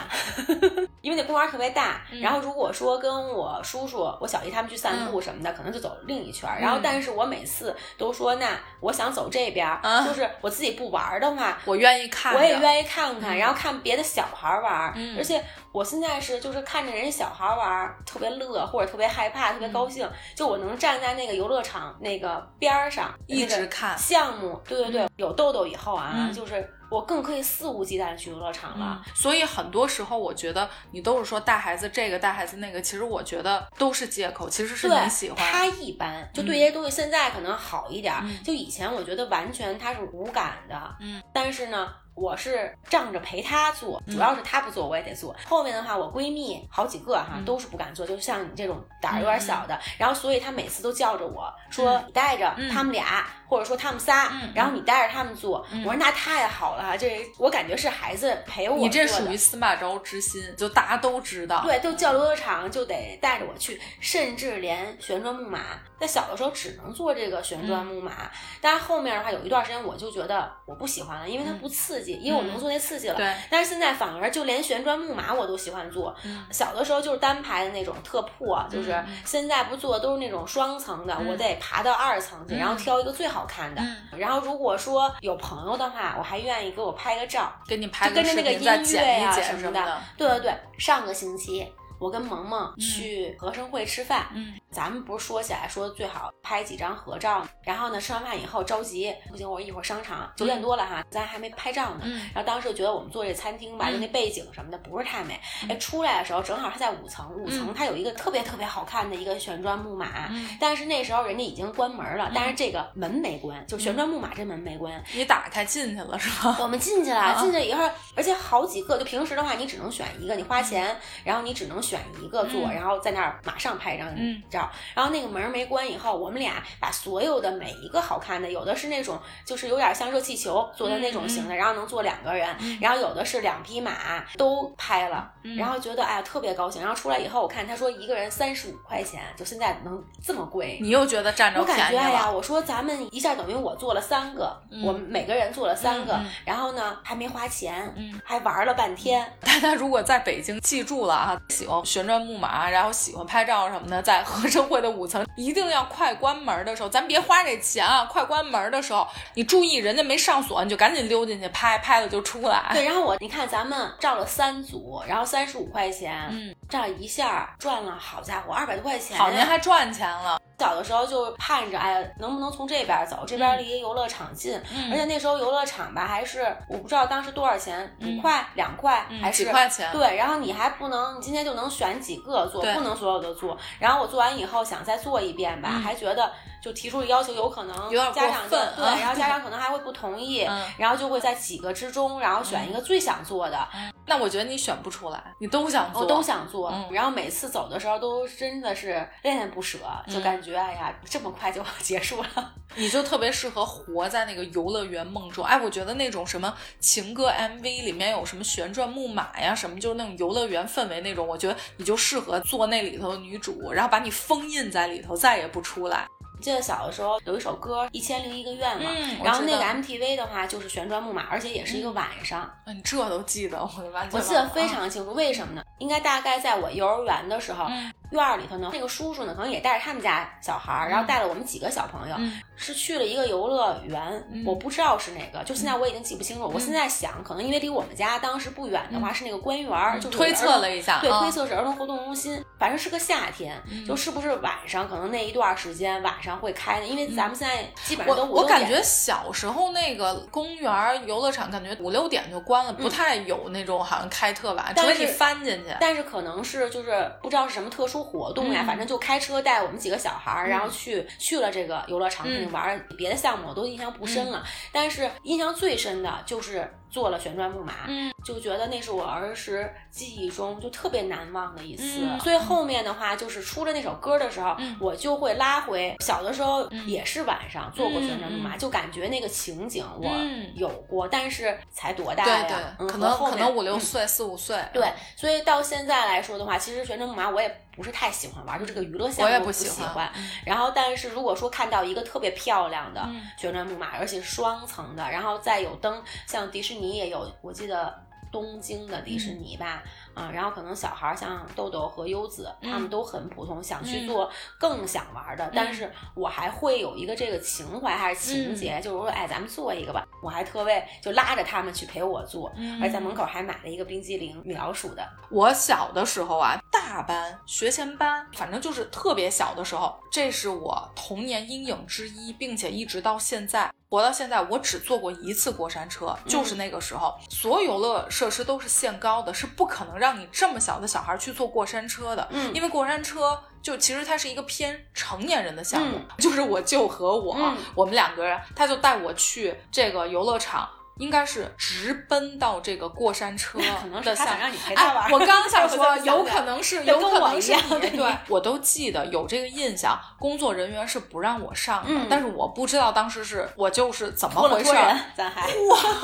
[1.00, 2.00] 因为那公园特别大。
[2.20, 6.48] 然后如果说跟我叔叔、我小姨他们去散步什么的，可能就走另一圈。
[6.60, 9.66] 然后，但是我每次都说，那我想走这边，
[10.06, 15.42] 就是我自己不玩的话，我愿意看，我也愿意看看，然后看别的小孩玩，而且。
[15.72, 24.60] 我现在是就是看着人家小孩玩特别乐，或者特别害怕、特别高兴，就我能站在那个游乐场那个边儿上一直看项目。
[24.68, 29.02] 对对对，有豆豆以后啊，就是我更可以肆无忌惮的去游乐场了。
[29.14, 35.38] 所以很多时候，我觉得你都是说带孩子这个带孩子那个，其实我觉得都是借口，其实是你喜欢。
[35.50, 40.96] 他一般就对这些东西现在可能好一点，就以前我觉得完全他是无感的。
[41.00, 41.88] 嗯，但是呢。
[42.14, 45.34] 我是仗着陪她做，主要是她不做我也得做。
[45.46, 55.64] 后面的话，我闺蜜好几个哈都是不敢做，就像你这种胆儿有点小的，然后所以她每次都叫着我说你带着他们俩，或者说他们仨，然后你带着他们做。
[55.84, 58.76] 我说那太好了哈，这我感觉是孩子陪我。
[58.76, 61.62] 你这属于司马昭之心，就大家都知道。
[61.62, 65.60] 对，都叫游乐场就得带着我去，甚至连旋转木马。
[65.98, 68.28] 在小的时候只能坐这个旋转木马，
[68.60, 73.14] 但是后面的话有一段时间我就觉得我不喜欢了，因为它不刺激，因为我能做那刺激了。
[73.14, 73.32] 对。
[73.48, 76.14] 但是现在反而就连旋转木马我都喜欢坐。
[76.50, 83.82] 小的时候就是单排的那种特破，就是现在不做都是那种双层的，我得爬到二层去，然后挑一个最好看的。
[84.16, 90.00] 然后如果说有朋友的话，我还愿意给我拍个照，给你拍就跟着那个音乐呀什么的。
[90.16, 91.72] 对对对，上个星期。
[92.02, 116.56] 我跟萌萌去和生汇吃饭，嗯，咱们不是说起来说最好拍几张合照，然后呢吃完饭以后着急，不行，我一会儿商场九点多了哈，咱还没拍照呢，嗯，然后当时觉得我们坐这餐厅吧，就那背景什么的不是太美，哎，出来的时候正好它在五层，五层它有一个特别特别好看的一个旋转木马，但是那时候人家已经关门了，但是这个门没关，就旋转木马这门没关，你打开进去了是吧？
[116.58, 121.91] 我们进去了，进去以后，而且好几个，就平时的话你只能选一个，你花钱，然后你只能选。
[121.92, 124.08] 选一个做，然后在那儿马上拍一张
[124.48, 132.48] 照，然后那个门没关以后，我们俩把所有的每一个好看的，有的是那种就是有点像热气球做的那种型的，然后能坐两个人，
[132.80, 141.84] 然后有的是两匹马都拍了，然后觉得哎呀特别高兴，然后出来以后我看他说一个人三十五块钱，就现在能这么贵，你又觉得占着便宜了。
[141.84, 149.30] 我感觉哎呀，我说咱们一下等于我做了三个，我们每个人做了三个，然后呢还没花钱，还玩了半天。
[149.40, 151.81] 大家如果在北京记住了啊，喜欢。
[151.84, 158.04] 旋转木马，然后喜欢拍照什么的，在合生汇的五层，一定要快关门的时候，咱别花这钱啊！
[158.04, 162.70] 快关门的时候，你注意人家没上锁，你就赶紧溜进去拍，拍了就出来。
[162.72, 169.16] 对，然后我你看咱们照了三组，然后三十五块钱，嗯，这一下赚了，好家伙，二百多块钱。
[169.18, 170.40] 好，您还赚钱了。
[170.62, 173.24] 小的时候就盼着，哎，能不能从这边走？
[173.26, 174.54] 这边离游乐场近，
[174.92, 179.90] 而且那时候游乐场吧，还是我不知道当时多少钱，五块、两块还是几块钱？
[179.92, 183.58] 对，然后你还不能，你今天就能选几个做，不能所有的做。
[183.80, 186.30] 然后我做完以后想再做一遍吧，还觉得。
[186.62, 187.76] 就提出要求，有可能
[188.14, 188.58] 家长对，
[189.00, 190.48] 然后家长可能还会不同意，
[190.78, 193.68] 然后就会在几个之中，然后选一个最想做的。
[194.06, 196.72] 那我觉得你选不出来，你都想做，都想做。
[196.90, 202.52] 然后每次走的时候都真的是恋恋不舍，就感觉哎呀，这么快就结束了。
[202.74, 205.44] 你就特别适合活在那个游乐园梦中。
[205.44, 216.06] 哎，我觉得那种什么情歌 MV 里面有什么旋转木马呀，什么就是那种游乐园氛围那种，我觉得你就适合做那里头的女主，然后把你封印在里头，再也不出来。
[216.42, 222.52] 记得小的时候有一首歌《一千零一个愿望》，然后那个 MTV 的话就是旋转木马，而且也是一个晚上。
[222.66, 225.12] 你这都记得，我的妈我记得非常清楚。
[225.12, 225.62] 为什么呢？
[225.78, 227.66] 应该大概在我幼儿园的时候。
[228.12, 232.16] 院儿里头呢，那个叔叔呢，可能也带着他们家小孩儿，然后带了我们几个小朋友，
[232.54, 236.50] 是去了一个游乐园，我不知道是哪个，就现在我已经记不清楚。
[236.52, 242.42] 我现在想，可能因为离我们家当时不远的话，是那个官园，就推测了一下，对，推测是儿童活动中心。
[242.58, 255.74] 反正是个夏天，就是不是晚上，可能那一段时间晚上会开的，因为咱们现在基本上都五我感觉小时候那个公园游乐场，感觉五六点就关了，不太有那种好像开特晚，除非你翻进去。
[255.80, 264.42] 但是可能是就是不知道是什么特殊活动呀，反正就开车带我们几个小孩儿，然后去去了这个游乐场，肯定玩别的项目我都印象不深了。
[264.72, 266.70] 但是印象最深的就是。
[266.92, 272.00] 坐了旋转木马，嗯，就觉得那是我儿时记忆中就特别难忘的一次。
[272.02, 282.76] 嗯所以后面的话，就是出了那首歌的时候，嗯我就会拉回小的时候嗯也是晚上做过旋转木马，嗯就感觉那个情景我嗯有过，但是才多大对呀？
[282.78, 290.10] 可能可能五六嗯岁、四五岁，对，所以到现在来说的话，其实旋转木马我也不是太喜欢玩，就这个娱乐项目我不喜欢。
[290.14, 297.94] 嗯然后，但是如果说看到一个特别漂亮的嗯旋转木马，而且双层的，然后再有灯，像迪士尼你也有，我记得
[298.32, 302.90] 东京的迪士尼吧，啊，然后可能小孩儿像豆豆和优子，他们嗯。
[302.92, 304.06] 都很普通，想去嗯。
[304.06, 315.08] 做更想玩的，但是我还会有一个这个情怀还是情节，嗯就是说，哎，咱们做一个吧，我还特为就拉着他们去陪我做，嗯而在门口还买了一个冰激凌，米老鼠的。
[315.30, 333.38] 我小的时候啊，大班、学前班，反正就是特别小的时候，这是我童年阴影之一，并且一直到现在，活到现在，我只坐过一次过山车，就是那个时候，所有游乐设施都是限高的，是不可能让你这么小的小孩去坐过山车的，嗯因为过山车。
[333.62, 344.02] 就其实它是一个偏成年人的项目，嗯就是我舅和我，嗯我们两个人，他就带我去这个游乐场，应该是直奔到这个过山车可能。
[344.02, 349.98] 是他想让你陪他玩哎。，我刚想 说，有可能是，有可能是你，对对我都记得有这个印象。
[350.18, 354.72] 工作人员是不让我上的，嗯但是我不知道当时是我就是怎么回事
[355.16, 355.48] 咱还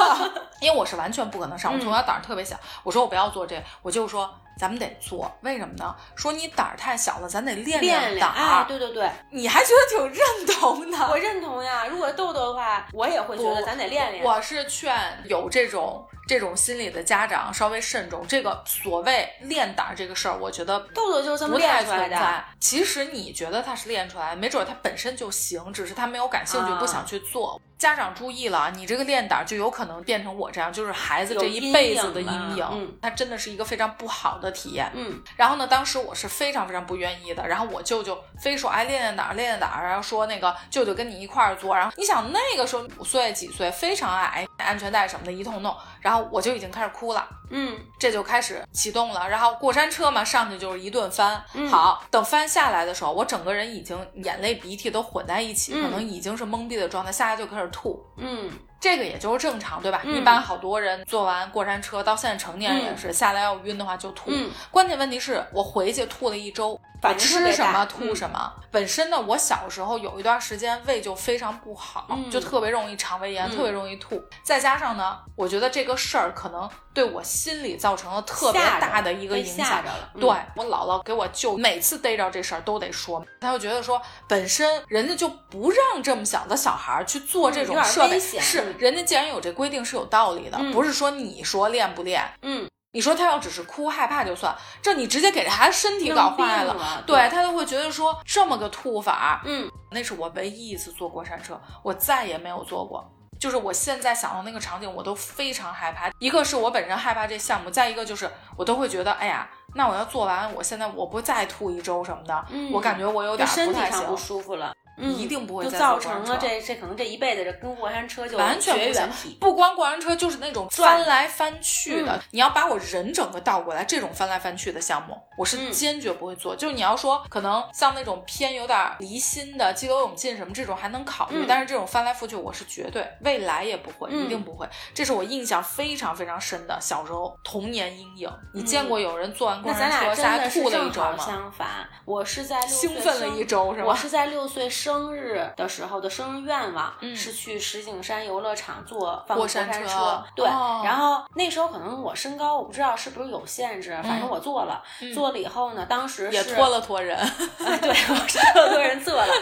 [0.61, 2.57] 因为我是完全不可能上，我从小胆儿特别小。
[2.83, 5.95] 我说我不要做这个，我就说咱们得做，为什么呢？
[6.17, 8.21] 说你胆儿太小了，咱得练练练。
[8.21, 8.65] 胆哎，儿。
[8.67, 10.99] 对对对，你还觉得挺认同的？
[11.09, 11.87] 我认同呀。
[11.87, 14.25] 如果豆豆的话，我也会觉得咱得练练。
[14.25, 14.95] 我是劝
[15.27, 18.25] 有这种这种心理的家长稍微慎重。
[18.29, 22.45] 这个所谓练胆儿这个事儿，我觉得豆豆就是这么练出来的。
[22.61, 27.61] 其实你觉得他是练出来的，没准他本身就行，只是他没有感兴趣，啊不想去做。
[27.79, 32.67] 家长注意了，你这个练胆儿就有可能变成我这样，就是孩子这一辈子的阴影阴影。
[32.73, 34.91] 嗯它真的是一个非常不好的体验。
[34.95, 37.47] 嗯然后呢，当时我是非常非常不愿意的。
[37.47, 41.77] 然后我舅舅非说，哎，练练胆儿，练练胆儿，然后说那个舅舅跟你一块儿做。
[41.77, 47.29] 然后你想那个时候五岁几岁，非常矮，安全带什么的一通弄，然后我就已经开始哭了。
[47.51, 51.43] 嗯这就开始启动了，然后过山车嘛，上去就是一顿翻。
[51.55, 58.05] 嗯好，等翻下来的时候，我整个人已经眼泪鼻涕都混在一起，嗯可能已经是懵逼的状态，下来就开始吐。
[58.17, 60.01] 嗯这个也就是正常，对吧？
[60.05, 64.31] 嗯一般好多人坐完过山车，到现在成年人也是、下来要晕的话就吐。
[64.31, 68.53] 嗯关键问题是我回去吐了一周，我反吃什么吐什么。
[68.71, 74.23] 本身呢，我小时候有一段时间胃就非常不好，嗯就特别容易肠胃炎，嗯特别容易吐。
[74.43, 79.89] 再加上呢，我觉得这个事儿可能对我心理造成了特别大的一个影响吓着。
[79.89, 80.11] 了。
[80.15, 88.43] 嗯对我姥姥给我舅每次逮着这事儿都得说，他就觉得说本身人家就不让这么小的小孩儿去做这种设备，危险
[88.79, 96.75] 人家既然有这规定是有道理的，嗯不是说你说练不练，嗯，你说他要只是哭害怕就算，这你直接给这孩子身体搞坏了。
[96.75, 97.03] 了。
[97.07, 103.09] 对他就会觉得说这么个吐法，嗯那是我唯一一次坐过山车，我再也没有坐过。
[103.41, 106.11] 就是我现在想到那个场景，我都非常害怕。
[106.19, 114.17] 一个是我本身害怕这项目，再一个就是我都会觉得，哎呀，那我要做完，我现在我不再吐一周什么的，嗯，我感觉我有点身体上不。
[114.17, 114.75] 舒服了。
[114.99, 119.39] 嗯，一定不会造成了这这可能这一辈子这跟过山车就完全不行绝缘体。
[119.41, 122.17] 不光过山车，就是那种翻来翻去的。
[122.17, 126.55] 嗯你要把我人整个倒过来，这种翻来翻去的项目，我是嗯坚决不会做。
[126.55, 134.69] 就你要说可能像那种偏有点离心的激流勇进什么这种还能考虑，嗯但是这种翻来覆去，我是绝对未来也不会，嗯一定不会。
[134.95, 138.31] 这是我印象非常非常深的小时候童年阴影。
[138.53, 141.17] 你见过有人做完过山车下来吐了一周吗？
[141.19, 143.87] 相反，我是在六岁兴奋了一周是吗？
[143.89, 155.13] 我是在六岁生日的时候的生日愿望、嗯是去石景山游乐场坐放过过山山车对、哦然后那时候可能我身高我不知道是不是有限制，反正我坐了，嗯。
[155.13, 157.17] 做了以后呢，当时是也托了托人，
[157.65, 159.35] 哎对，我是托托人坐了，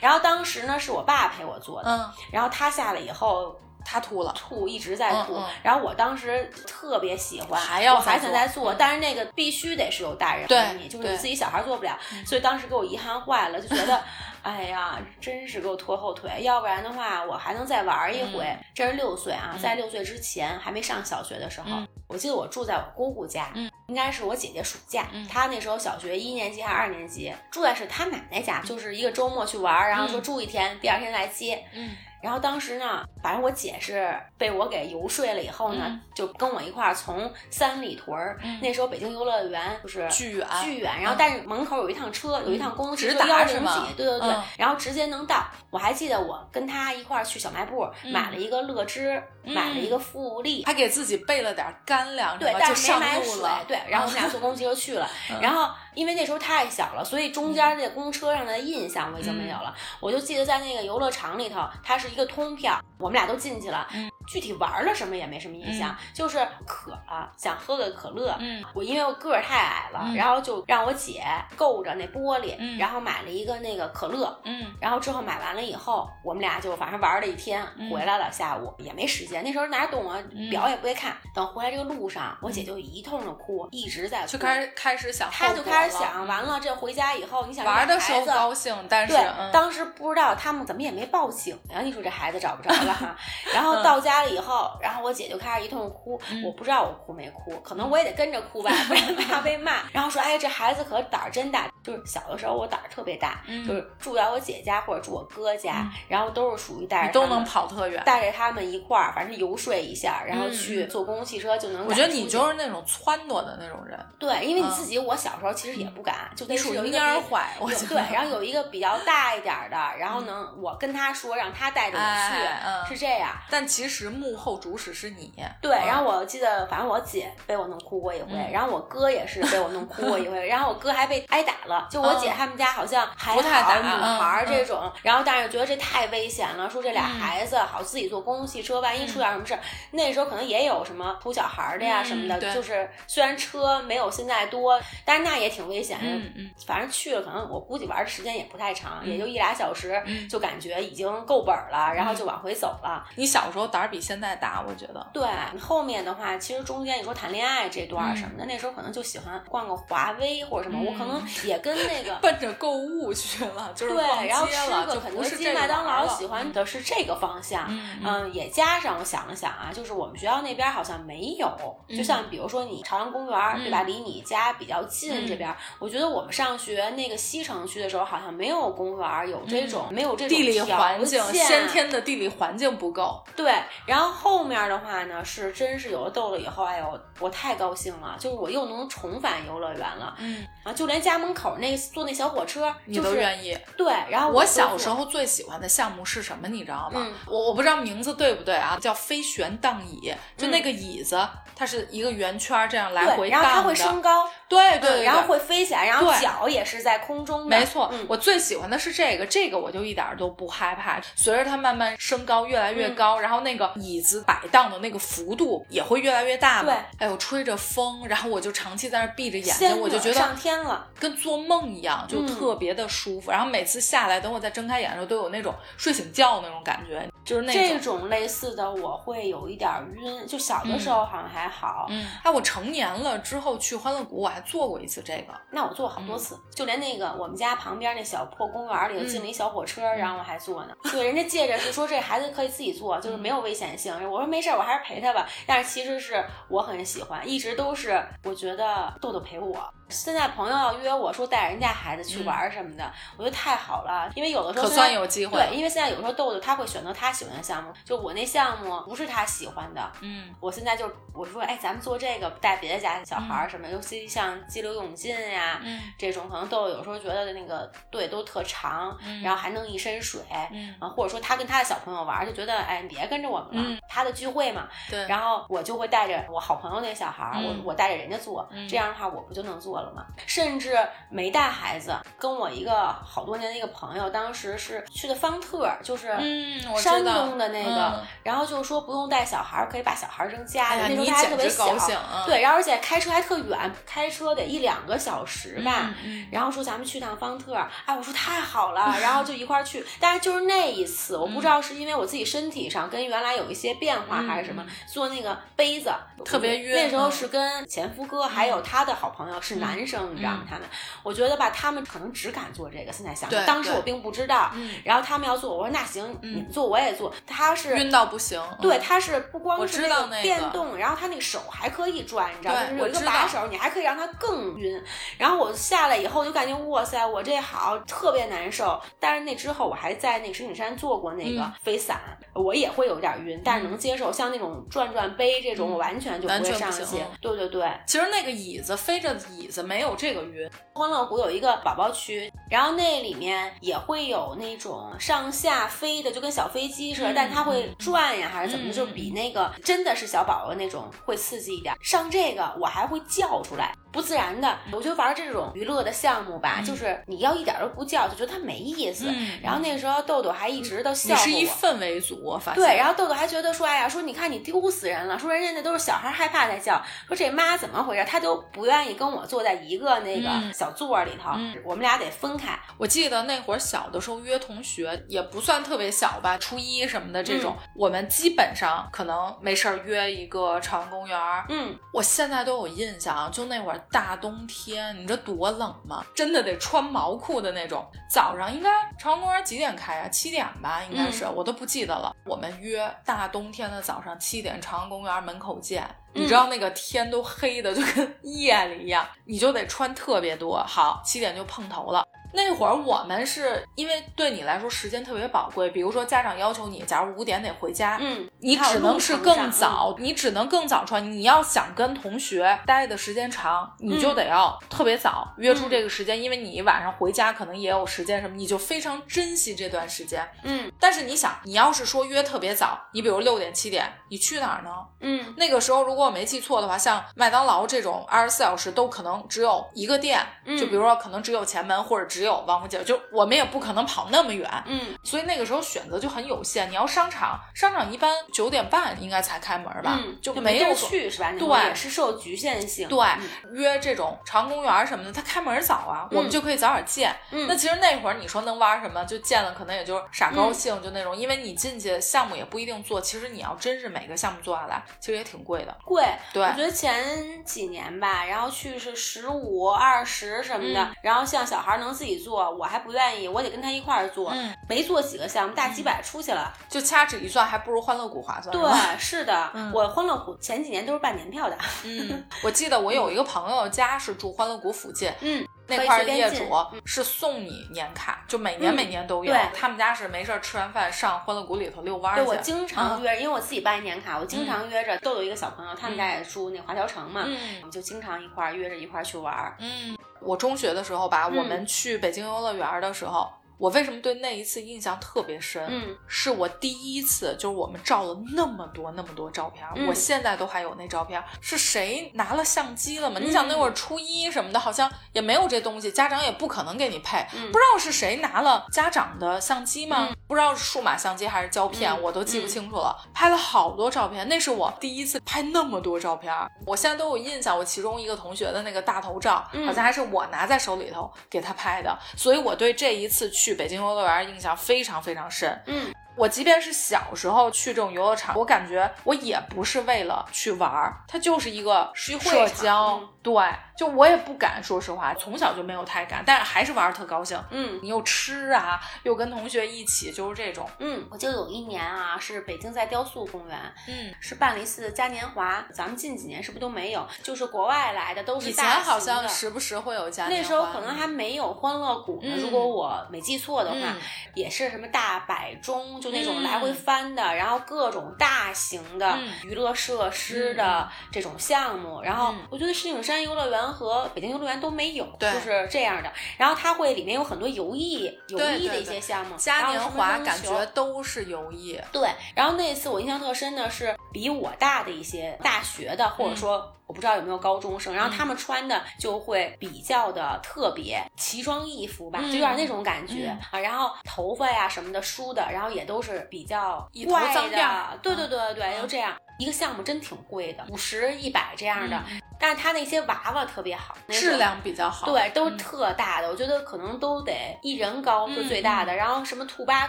[0.00, 3.54] 然后当时呢是我爸陪我坐的，嗯，然后他下来以后。
[3.84, 4.32] 他吐了。
[4.36, 5.44] 吐一直在吐，嗯。
[5.44, 8.76] 嗯然后我当时特别喜欢，还要我还想再做，嗯。
[8.78, 14.00] 但是那个必须得是有大人对陪你，就是你自己小孩做不了，所以当时给我遗憾坏了，就觉得，
[14.42, 18.44] 哎呀，真是给我拖后腿，要不然的话我还能再玩一回。
[18.44, 18.64] 嗯。
[18.74, 19.58] 这是六岁啊，嗯。
[19.60, 21.88] 在六岁之前还没上小学的时候，嗯。
[22.08, 25.26] 我记得我住在我姑姑家，嗯应该是我姐姐暑假，嗯。
[25.28, 30.22] 她那时候小学一年级还是二年级，住在是她奶奶家，就是一个周末去玩，然后说嗯。
[30.22, 31.62] 住一天，第二天来接。
[31.72, 45.46] 嗯然后当时呢，反正我姐是被我给游说了以后呢，就跟我一块儿从三里屯儿，那时候北京游乐园就是巨远巨远，然后但是门口有一趟车，有一趟公共汽车直达幺零是吗几，对对对嗯，然后直接能到。
[45.68, 55.06] 我还记得我跟她一块儿去小卖部买了一个乐芝，买了一个富力，还给自己备了点干粮，对，但就是上没买水对，然后我们俩坐公共汽车去了，
[55.42, 63.86] 然后因为那时候太小了，所以中间那公车上的印象我已经没有了，我就记得在那个游乐场里头，它是一个通票，我们俩都进去了，
[64.26, 68.64] 具体玩了什么也没什么印象，就是渴了，想喝个可乐，嗯。
[68.72, 70.14] 我因为我个儿太矮了，嗯。
[70.14, 71.22] 然后就让我姐
[71.54, 72.78] 够着那玻璃，嗯。
[72.78, 74.64] 然后买了一个那个可乐，嗯。
[74.80, 77.90] 然后之后买完了以后，我们俩就反正玩了一天，嗯。
[77.90, 80.48] 回来了下午也没时间，那时候哪懂啊，嗯。
[80.48, 81.14] 表也不会看。
[81.34, 89.14] 等回来这个路上，我姐就一通的哭，一直在哭，就开始开始想她，就开始想，完了这回家以后，你想玩的时候高兴，但是
[89.52, 91.80] 当时不知道他们怎么也没报警呀。
[91.82, 93.16] 你说这孩子找不着了哈。
[93.52, 99.82] 然后到家了以后，然后我姐就开始一通哭，嗯我不知道我哭没哭，可能我也得跟着哭吧，不然怕被骂。
[99.92, 101.68] 然后说，哎，这孩子可胆儿真大。
[101.84, 108.02] 就是小的时候我胆儿特别大，嗯就是住在我姐家或者住我哥家，然后都是属于带着都能跑特远。
[108.06, 111.86] 带着他们一块儿，反正游说一下，然后嗯去坐公共汽车就能。
[111.86, 117.54] 我觉得你就是那种撺掇的那种人，对，因为你嗯自己，我小时候其实也不敢，就得你属于是有一个比蔫坏，
[117.86, 122.86] 对，然后有一个比较大一点的，然后能我跟他说，让他带着我去，哎嗯。
[122.88, 123.30] 是这样。
[123.50, 125.32] 但其实幕后主使是你。
[125.60, 125.86] 对，嗯。
[125.86, 128.50] 然后我记得，反正我姐被我弄哭过一回，嗯。
[128.52, 131.88] 然后我哥也是被我弄哭过一回， 然后我哥还被挨打了。
[131.90, 137.20] 就我姐他们家好像还不太打好女孩这种，然后但是觉得这太危险了，说这俩嗯。
[137.20, 139.60] 孩子好自己坐公共汽车，万一出点什么事儿，
[139.92, 142.52] 那时候可能也有什么扑小孩儿的呀嗯什么的，对。
[142.52, 145.98] 就是虽然车没有现在多，但是那也挺危险。
[145.98, 146.04] 的。
[146.06, 146.50] 嗯嗯。
[146.66, 150.28] 反正去了，可能我估计玩的时间也不太长，也就一俩小时，嗯。
[150.28, 153.04] 就感觉已经够本儿了，然后就往回走了。
[153.16, 155.06] 你小时候胆儿比现在大，我觉得。
[155.12, 155.26] 对，
[155.60, 162.14] 后面的话，其实中间你说谈恋爱这段什么的，那时候可能就喜欢逛个华威或者什么，嗯我可能也跟那个。
[162.22, 167.66] 奔着购物去了，就是逛对，然后吃街了，个肯德基、麦当劳，喜欢的是这个方向。
[168.02, 171.48] 嗯也加上我想了想啊，就是我们学校那边好像没有，
[171.88, 173.82] 就像比如说你朝阳公园儿，对吧？
[173.82, 183.22] 嗯离你家比较近这边儿，我觉得我们上学那个西城区的时候，好像没有公园有这种，没有这种嗯地理环境，先天的地理环境不够。
[183.36, 183.52] 对，
[183.86, 190.72] 然后后面的话呢，是真是有了豆豆以后，哎呦，我太高兴了，就是我又能重返游乐园了嗯，啊！
[190.72, 193.56] 就连家门口那坐那小火车，你就是都愿意。
[193.76, 196.48] 对，然后我小时候最喜欢的项目是什么？
[196.48, 197.00] 你知道吗？
[197.04, 201.16] 嗯我我不知道名字对不对啊，叫飞旋荡椅，就嗯那个椅子，
[201.54, 203.74] 它是一个圆圈儿这样来回对，然后它会。
[203.74, 211.00] 升高，对对然后会飞起来，然后脚也是在空中的，没错，嗯我最喜欢的是这个，这个我就一点儿都不害怕。
[211.16, 216.72] 随着它慢慢升高，越来越嗯高，然后那个椅子摆荡的那个幅度也会越来越大嘛。
[216.72, 223.30] 对，哎呦，吹着风，然后我就长期在那闭着眼睛，我就觉得上天了，跟做梦一样，就嗯特别的舒服。
[223.30, 227.94] 然后每次下来，等我再睁开眼的时候，都有那种睡醒觉那种感觉，就是那种这种。
[227.94, 235.34] 种类似的我会有一点儿晕，就小的时候好像还好，嗯，哎，我成年了之后去欢乐谷，我还做过一次这个。
[235.50, 240.74] 那我坐好多次，就连那个我们家旁边那小破公园里头嗯进了一小火车，然后我还坐呢。
[240.90, 243.92] 对，人家借着是说这孩子可以自己坐， 就是没有危险性。
[244.10, 245.26] 我说没事儿，我还是陪他吧。
[245.46, 249.56] 但是其实是我很喜欢，一直都是我觉得豆豆陪我。
[249.88, 270.20] 现在朋友要约我说带人家孩子去玩儿什么的，我觉得太好了，因为有的时候可算有机会对，因为现在有时候豆豆他会选择他喜欢的项目，就我那项目不是他喜欢的，嗯我现在就我说，哎，咱们做这个带别的家小孩儿什么，尤其像激流勇进呀、嗯这种，可能豆豆有时候觉得那个队都特长，嗯然后还弄一身水。
[270.50, 274.68] 嗯，啊，或者说他跟他的小朋友玩儿，就觉得哎，你别跟着我们了，嗯他的聚会嘛。
[274.90, 275.06] 对。
[275.06, 280.04] 然后我就会带着我好朋友那个小孩我我带着人家做，嗯这样的话我不就能做了嘛？
[280.26, 280.76] 甚至
[281.10, 290.94] 没带孩子，跟我一个好多年的一个朋友，当时是去的方特，就是嗯，山东的那个，嗯然后就说不用带小孩，可以把小孩扔家里。
[290.94, 292.24] 那时候他还特别小，高兴啊！
[292.26, 295.94] 对，然后而且开车还特远，开车得一两个小时吧。
[296.30, 297.54] 然后说咱们去趟方特，
[297.84, 299.84] 哎，我说太好了，然后就一块儿去。
[300.00, 305.92] 但是就是那一次，我不知道是因为我自己身体上跟原来有一些变化还是什么，做那个杯子
[306.24, 310.44] 特别晕那时候嗯是跟前夫哥还有他的好朋友是男生，你知道吗？
[310.48, 310.68] 他们，
[311.02, 312.92] 我觉得吧，他们可能只敢做这个。
[312.92, 314.50] 现在想，对当时我并不知道。
[314.54, 317.12] 嗯然后他们要做，我说那行，你们做我也做。
[317.26, 318.40] 他是晕到不行。
[318.60, 322.60] 对，嗯他是不光是那个电动，然后他那个手还可以转，你知道吗？
[322.64, 324.82] 就是有一个把手，你还可以让他更晕。
[325.16, 328.80] 然后我下来以后就感觉哇塞，我这好特别难受。
[329.00, 332.00] 但是那之后我还在那个石景山做过那个嗯飞伞，
[332.34, 334.12] 我也会有点晕，但是能接受。
[334.12, 336.84] 像那种转转杯这种，我完全就不会上去。
[337.20, 351.74] 对对对，其实那个椅子飞着椅子没有这个晕，欢乐谷有一个宝宝区，然后那里面也会有那种上下飞的，就跟小飞机似的，嗯但它会转呀，还是怎么的，嗯就比那个真的是小宝宝那种会刺激一点。
[351.82, 354.58] 上这个我还会叫出来，不自然的。
[354.72, 359.06] 我觉得玩这种娱乐的项目吧，嗯就是你要一点都不叫，就觉得它没意思。
[359.08, 361.46] 嗯然后那个时候豆豆还一直都笑话你是一。
[361.46, 362.62] 氛围组，我发现。
[362.62, 368.04] 对，然后豆豆还觉得说，哎呀，说你看你丢死人了，说人家那都是小孩害怕才叫，说这妈怎么回事？
[368.04, 372.58] 她都不愿意跟我坐在一个那个嗯小座儿里头，嗯我们俩得分开。
[372.76, 381.44] 我记得那会儿小的时候约同学也不算特别小吧，初一什么的这种，嗯我们基本上可能没事儿约一个朝阳公园儿。
[381.48, 386.04] 嗯，我现在都有印象，就那会儿大冬天，你这多冷吗？
[386.14, 387.84] 真的得穿毛裤的那种。
[388.10, 390.08] 早上应该朝阳公园几点开啊？
[390.08, 392.14] 七点吧，应该是，我都不记得了。
[392.24, 395.88] 我们约大冬天的早上七点，朝阳公园门口见。
[396.12, 400.62] 你知道那个天都黑的就跟夜里一样，你就得穿特别多。
[400.66, 402.06] 好，七点就碰头了。
[402.34, 411.04] 那会儿我们是因为对你来说时间特别宝贵，比如说家长要求你，假如五点得回家，嗯，你只能是更早，你只能更早穿。
[411.10, 420.26] 你要想跟同学待的时间长，你就得要特别早约出这个时间，因为你晚上回家可能也有时间什么，你就非常珍惜这段时间。
[420.42, 424.70] 嗯但是你想，你要是说约特别早，你比如六点七点，你去哪儿呢？
[425.00, 434.50] 嗯那个时候如果我没记错的话，像麦当劳这种二十四小时都可能只有一个店，嗯就比如说可能只有前门或者只有王府井，就我们也不可能跑那么远。
[434.66, 436.70] 嗯所以那个时候选择就很有限。
[436.70, 441.32] 你要商场，商场一般九点半应该才开门吧，嗯，就没有去是吧？
[441.38, 442.88] 对也是受局限性。
[442.88, 447.14] 对嗯约这种长公园什么的，它开门早啊，我们就可以早点见。
[447.30, 455.76] 嗯那其实那会儿你说能玩什么，就见了可能也就是傻高兴，就那种，因为你进去项目也不一定做，其实你要真是每个项目做下来，其实也挺贵的。
[455.84, 466.52] 贵，对我觉得前几年吧，然后去是十五、二十什么的，嗯然后像小孩能自己做，我还不愿意，我得跟他一块儿做，嗯没做几个项目，大几百出去了。
[466.68, 468.52] 就掐指一算，还不如欢乐谷划算。
[468.52, 476.50] 对是的，嗯我欢乐谷前几年都是办年票的，嗯，我记得我有一个朋友家是住欢乐谷附近，嗯，那块儿业主
[476.84, 479.32] 是送你年卡，就每年嗯每年都有。
[479.32, 482.24] 对他们家是没事儿吃完饭上欢乐谷里头遛弯儿去。
[482.24, 489.56] 对我经常嗯约，因为我自己办年卡，我经常约着豆豆一个小朋友，他们家也住那华侨城嘛，我嗯们就经常一块儿约着一块儿去玩儿。
[489.58, 493.32] 嗯，我中学的时候吧，嗯我们去北京游乐园的时候，
[493.64, 495.64] 我为什么对那一次印象特别深？
[495.70, 501.22] 嗯是我第一次，就是我们照了那么多那么多照片，嗯我现在都还有那照片。
[501.40, 503.18] 是谁拿了相机了吗？
[503.18, 507.26] 嗯你想那会儿初一什么的，好像也没有这东西，家长也不可能给你配。
[507.32, 510.10] 嗯不知道是谁拿了家长的相机吗？
[510.34, 512.96] 嗯不知道是数码相机还是胶片，嗯我都记不清楚了。
[513.14, 516.34] 拍了好多照片，那是我第一次拍那么多照片，
[516.66, 517.56] 我现在都有印象。
[517.56, 525.62] 我其中一个同学的那个大头照，嗯好像还是我拿在手里头给他拍的，所以我对这一次去北京游乐园印象非常非常深。
[525.66, 532.98] 嗯我即便是小时候去这种游乐场，我感觉我也不是为了去玩儿，它就是一个社交。
[532.98, 533.32] 嗯对，
[533.74, 537.42] 就我也不敢，说实话，从小就没有太敢，但是还是玩儿特高兴。
[537.48, 540.68] 嗯你又吃啊，又跟同学一起，就是这种。
[540.78, 543.58] 嗯，我就有一年啊，是北京在雕塑公园，
[543.88, 547.08] 嗯，是办了一次嘉年华，咱们近几年是不是都没有？
[547.22, 550.50] 就是国外来的都是以前好像时不时会有嘉年华。
[550.50, 553.96] 那时候可能还没有欢乐谷呢，嗯如果我没记错的话，嗯
[554.34, 562.02] 也是什么大摆钟，就那种嗯来回翻的，然后各种大型的嗯娱乐设施的这种项目。
[562.02, 566.12] 然后嗯我觉得石景山游乐园和北京游乐园都没有，就是这样的。
[566.36, 571.80] 然后它会里面有很多游艺游艺的一些项目，嘉年华感觉都是游艺。
[571.90, 583.38] 对，然后那次我印象特深的是比我大的一些大学的，或者说我不知道有没有高中生，然后他们穿的就会比较的特别，奇装异服吧，嗯就有点那种感觉、嗯。
[583.50, 583.58] 啊。
[583.60, 588.82] 然后头发呀什么的梳的，然后也都是比较怪的对对对对对，嗯。
[588.82, 589.14] 就这样。
[589.36, 595.06] 一个项目真挺贵的，五十一百这样的，嗯但是它那些娃娃特别好，那质量比较好。
[595.06, 597.32] 对，都特大的，我觉得可能都得
[597.62, 598.94] 一人高是嗯最大的。
[598.94, 599.88] 然后什么兔八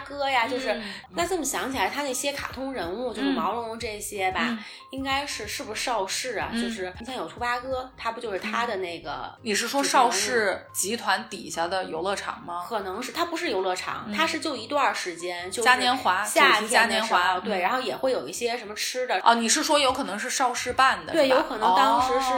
[0.00, 4.58] 哥呀，就是、嗯那这么想起来，他那些卡通人物，就是嗯毛茸茸这些吧，嗯
[4.90, 6.50] 应该是是不是邵氏啊？
[6.52, 9.34] 嗯就是是你像有兔八哥，他不就是他的那个？
[9.42, 12.64] 你是说邵氏集团底下的游乐场吗？
[12.68, 19.18] 可能是，它不是游乐场，它是就一段时间，就嘉年华，夏天嘉年华，对，然后也会有一些什么吃的。
[19.24, 21.12] 哦，你是说有可能是邵氏办的？
[21.12, 22.35] 对，有可能当时是，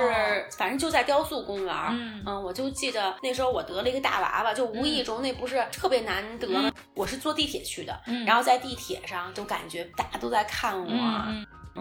[0.57, 1.75] 反正就在雕塑公园。
[1.91, 6.73] 嗯嗯，我就记得那时候我得了一个大娃娃，就无意中那不是特别难得吗？
[6.95, 10.89] 我是坐地铁去的，然后在地铁上就感觉大家都在看我。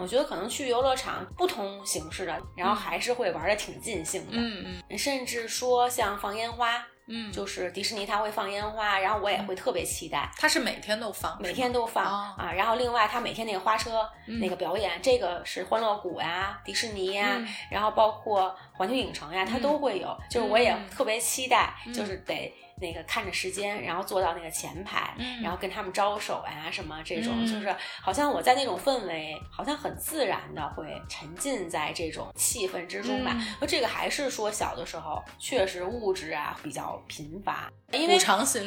[0.00, 4.32] 我觉得可能去游乐场不同形式的，然后还是会玩的挺尽兴的。
[4.34, 10.30] 嗯嗯，甚至说像放烟花，嗯，就是迪士尼它会放烟花，然后我也会特别期待。
[10.36, 12.52] 它是每天都放，每天都放啊。
[12.52, 17.40] 然后另外它每天那个花车那个表演，这个是欢乐谷呀、迪士尼呀，
[17.70, 20.16] 然后包括环球影城呀，它都会有。
[20.30, 22.54] 就是我也特别期待，就是得。
[22.80, 25.12] 那个看着时间，然后坐到那个前排，
[25.42, 33.36] 然后跟他们招手呀，什么这种，就是好像我在那种氛围，好像很自然的会沉浸在这种气氛之中吧。
[33.60, 38.16] 那这个还是说小的时候确实物质啊比较贫乏，因为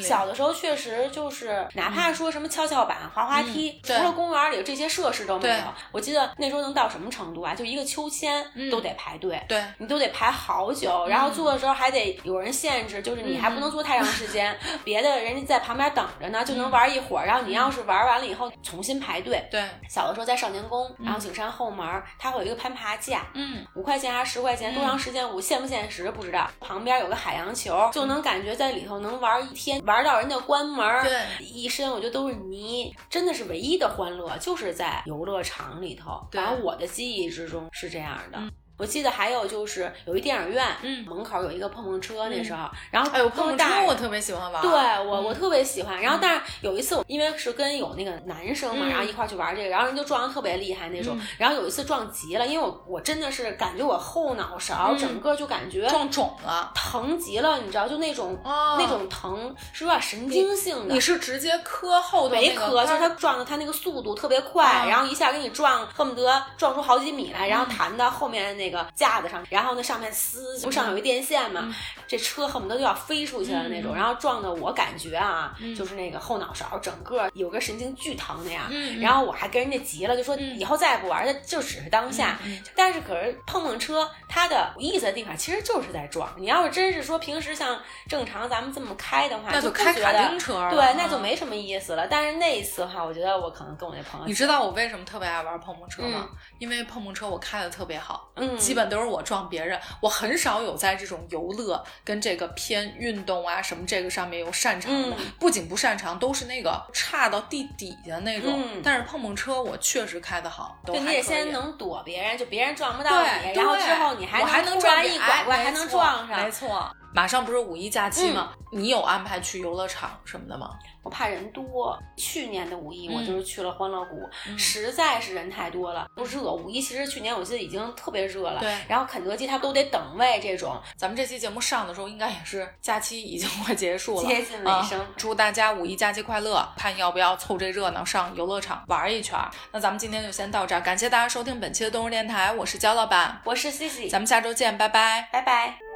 [0.02, 5.56] 小的时候确实就是哪怕说什么跷跷板、滑滑梯，除了公园里这些设施都没有。
[5.94, 7.56] 我记得那时候能到什么程度啊？
[7.56, 14.01] 就一个秋千都得排队，对你都得排好久，然后坐的时候还得有人限制，就是你还不能坐太。
[14.02, 17.26] 长时间，别的人家在旁边等着呢，就能玩一会儿。
[17.26, 19.46] 然后你要是玩完了以后，重新排队。
[19.52, 21.86] 对，小的时候在少年宫，然后景山后门，
[22.18, 24.74] 它会有一个攀爬架，嗯，五块钱还是十块钱？
[24.74, 25.28] 多长时间？
[25.28, 26.50] 我现不现实不知道。
[26.60, 31.04] 旁边有个海洋球，就能感觉在里头能玩一天，玩到人家关门。
[31.04, 36.26] 对，一身我觉得都是泥，真的是唯一的欢乐，就是在游乐场里头。
[36.32, 38.40] 反正我的记忆之中是这样的。
[38.82, 44.72] 我记得还有就是有一电影院，嗯，门口有一个碰碰车，那时候，然后哎呦碰碰车我特别喜欢玩，对
[45.06, 46.02] 我我特别喜欢。
[46.02, 51.16] 然后但是有一次我因为是跟有那个男生嘛，然后一块去玩这个，然后人就撞的特别厉害那种。
[51.38, 60.96] 然后有一次撞急了，因为我我真的是感觉我后脑勺整个就感觉撞肿了，疼极了，你知道就那种那种疼是有点神经性的。
[60.96, 68.71] 你是直接磕后头没磕，就是他撞的他那个速度特别快，然后一下给你撞恨不得撞出好几米来，然后弹到后面那。
[68.72, 71.74] 个架子上，然后那上面撕，不上有一电线嘛，
[72.08, 78.64] 这车恨不得就要飞出去了那种，然后撞的我感觉啊，就是那个后脑勺整个有个神经巨疼那样，
[79.00, 82.40] 然后我还跟人家急了，就说以后再也不玩，了，就只是当下。
[82.76, 86.32] 但是可是碰碰车，它的有意思的地方其实就是在撞。
[86.38, 92.08] 你要是真是说平时像正常咱们这么开的话，那就开卡丁车，对，那就没什么意思了。
[92.08, 96.30] 但是那一次的话，我觉得我可能跟我那朋友，你知道我为什么特别爱玩碰碰车吗？
[96.60, 98.58] 因为碰碰车我开的特别好，嗯。
[98.62, 108.62] 基本都是我撞别人，我很少有在这种游乐跟这个偏运动啊什么这个上面有擅长的，不仅不擅长，都是那个差到地底下那种。
[108.84, 116.44] 但是碰碰车我确实开得好，对，你也先能躲别人，就别人撞不到你，然后之后你还还能转一拐拐，还能撞上。
[116.44, 118.54] 没错，马上不是五一假期吗？
[118.72, 120.70] 你有安排去游乐场什么的吗？
[121.04, 121.98] 我怕人多。
[122.16, 126.52] 去年的五一我就是去了欢乐谷，实在是人太多了，不热。
[126.54, 128.74] 五一其实去年我记得已经特别热了，对。
[128.88, 130.80] 然后肯德基它都得等位，这种。
[130.96, 135.06] 咱们这期节目上的时候，应该也是假期已经快结束了，接近尾声。
[135.18, 136.66] 祝大家五一假期快乐！
[136.78, 139.38] 看要不要凑这热闹上游乐场玩一圈。
[139.72, 145.91] 那咱们今天就先到这儿，感谢大家收听本期的动物电台，我是焦老板，我是西西，咱们下周见，拜拜，拜拜。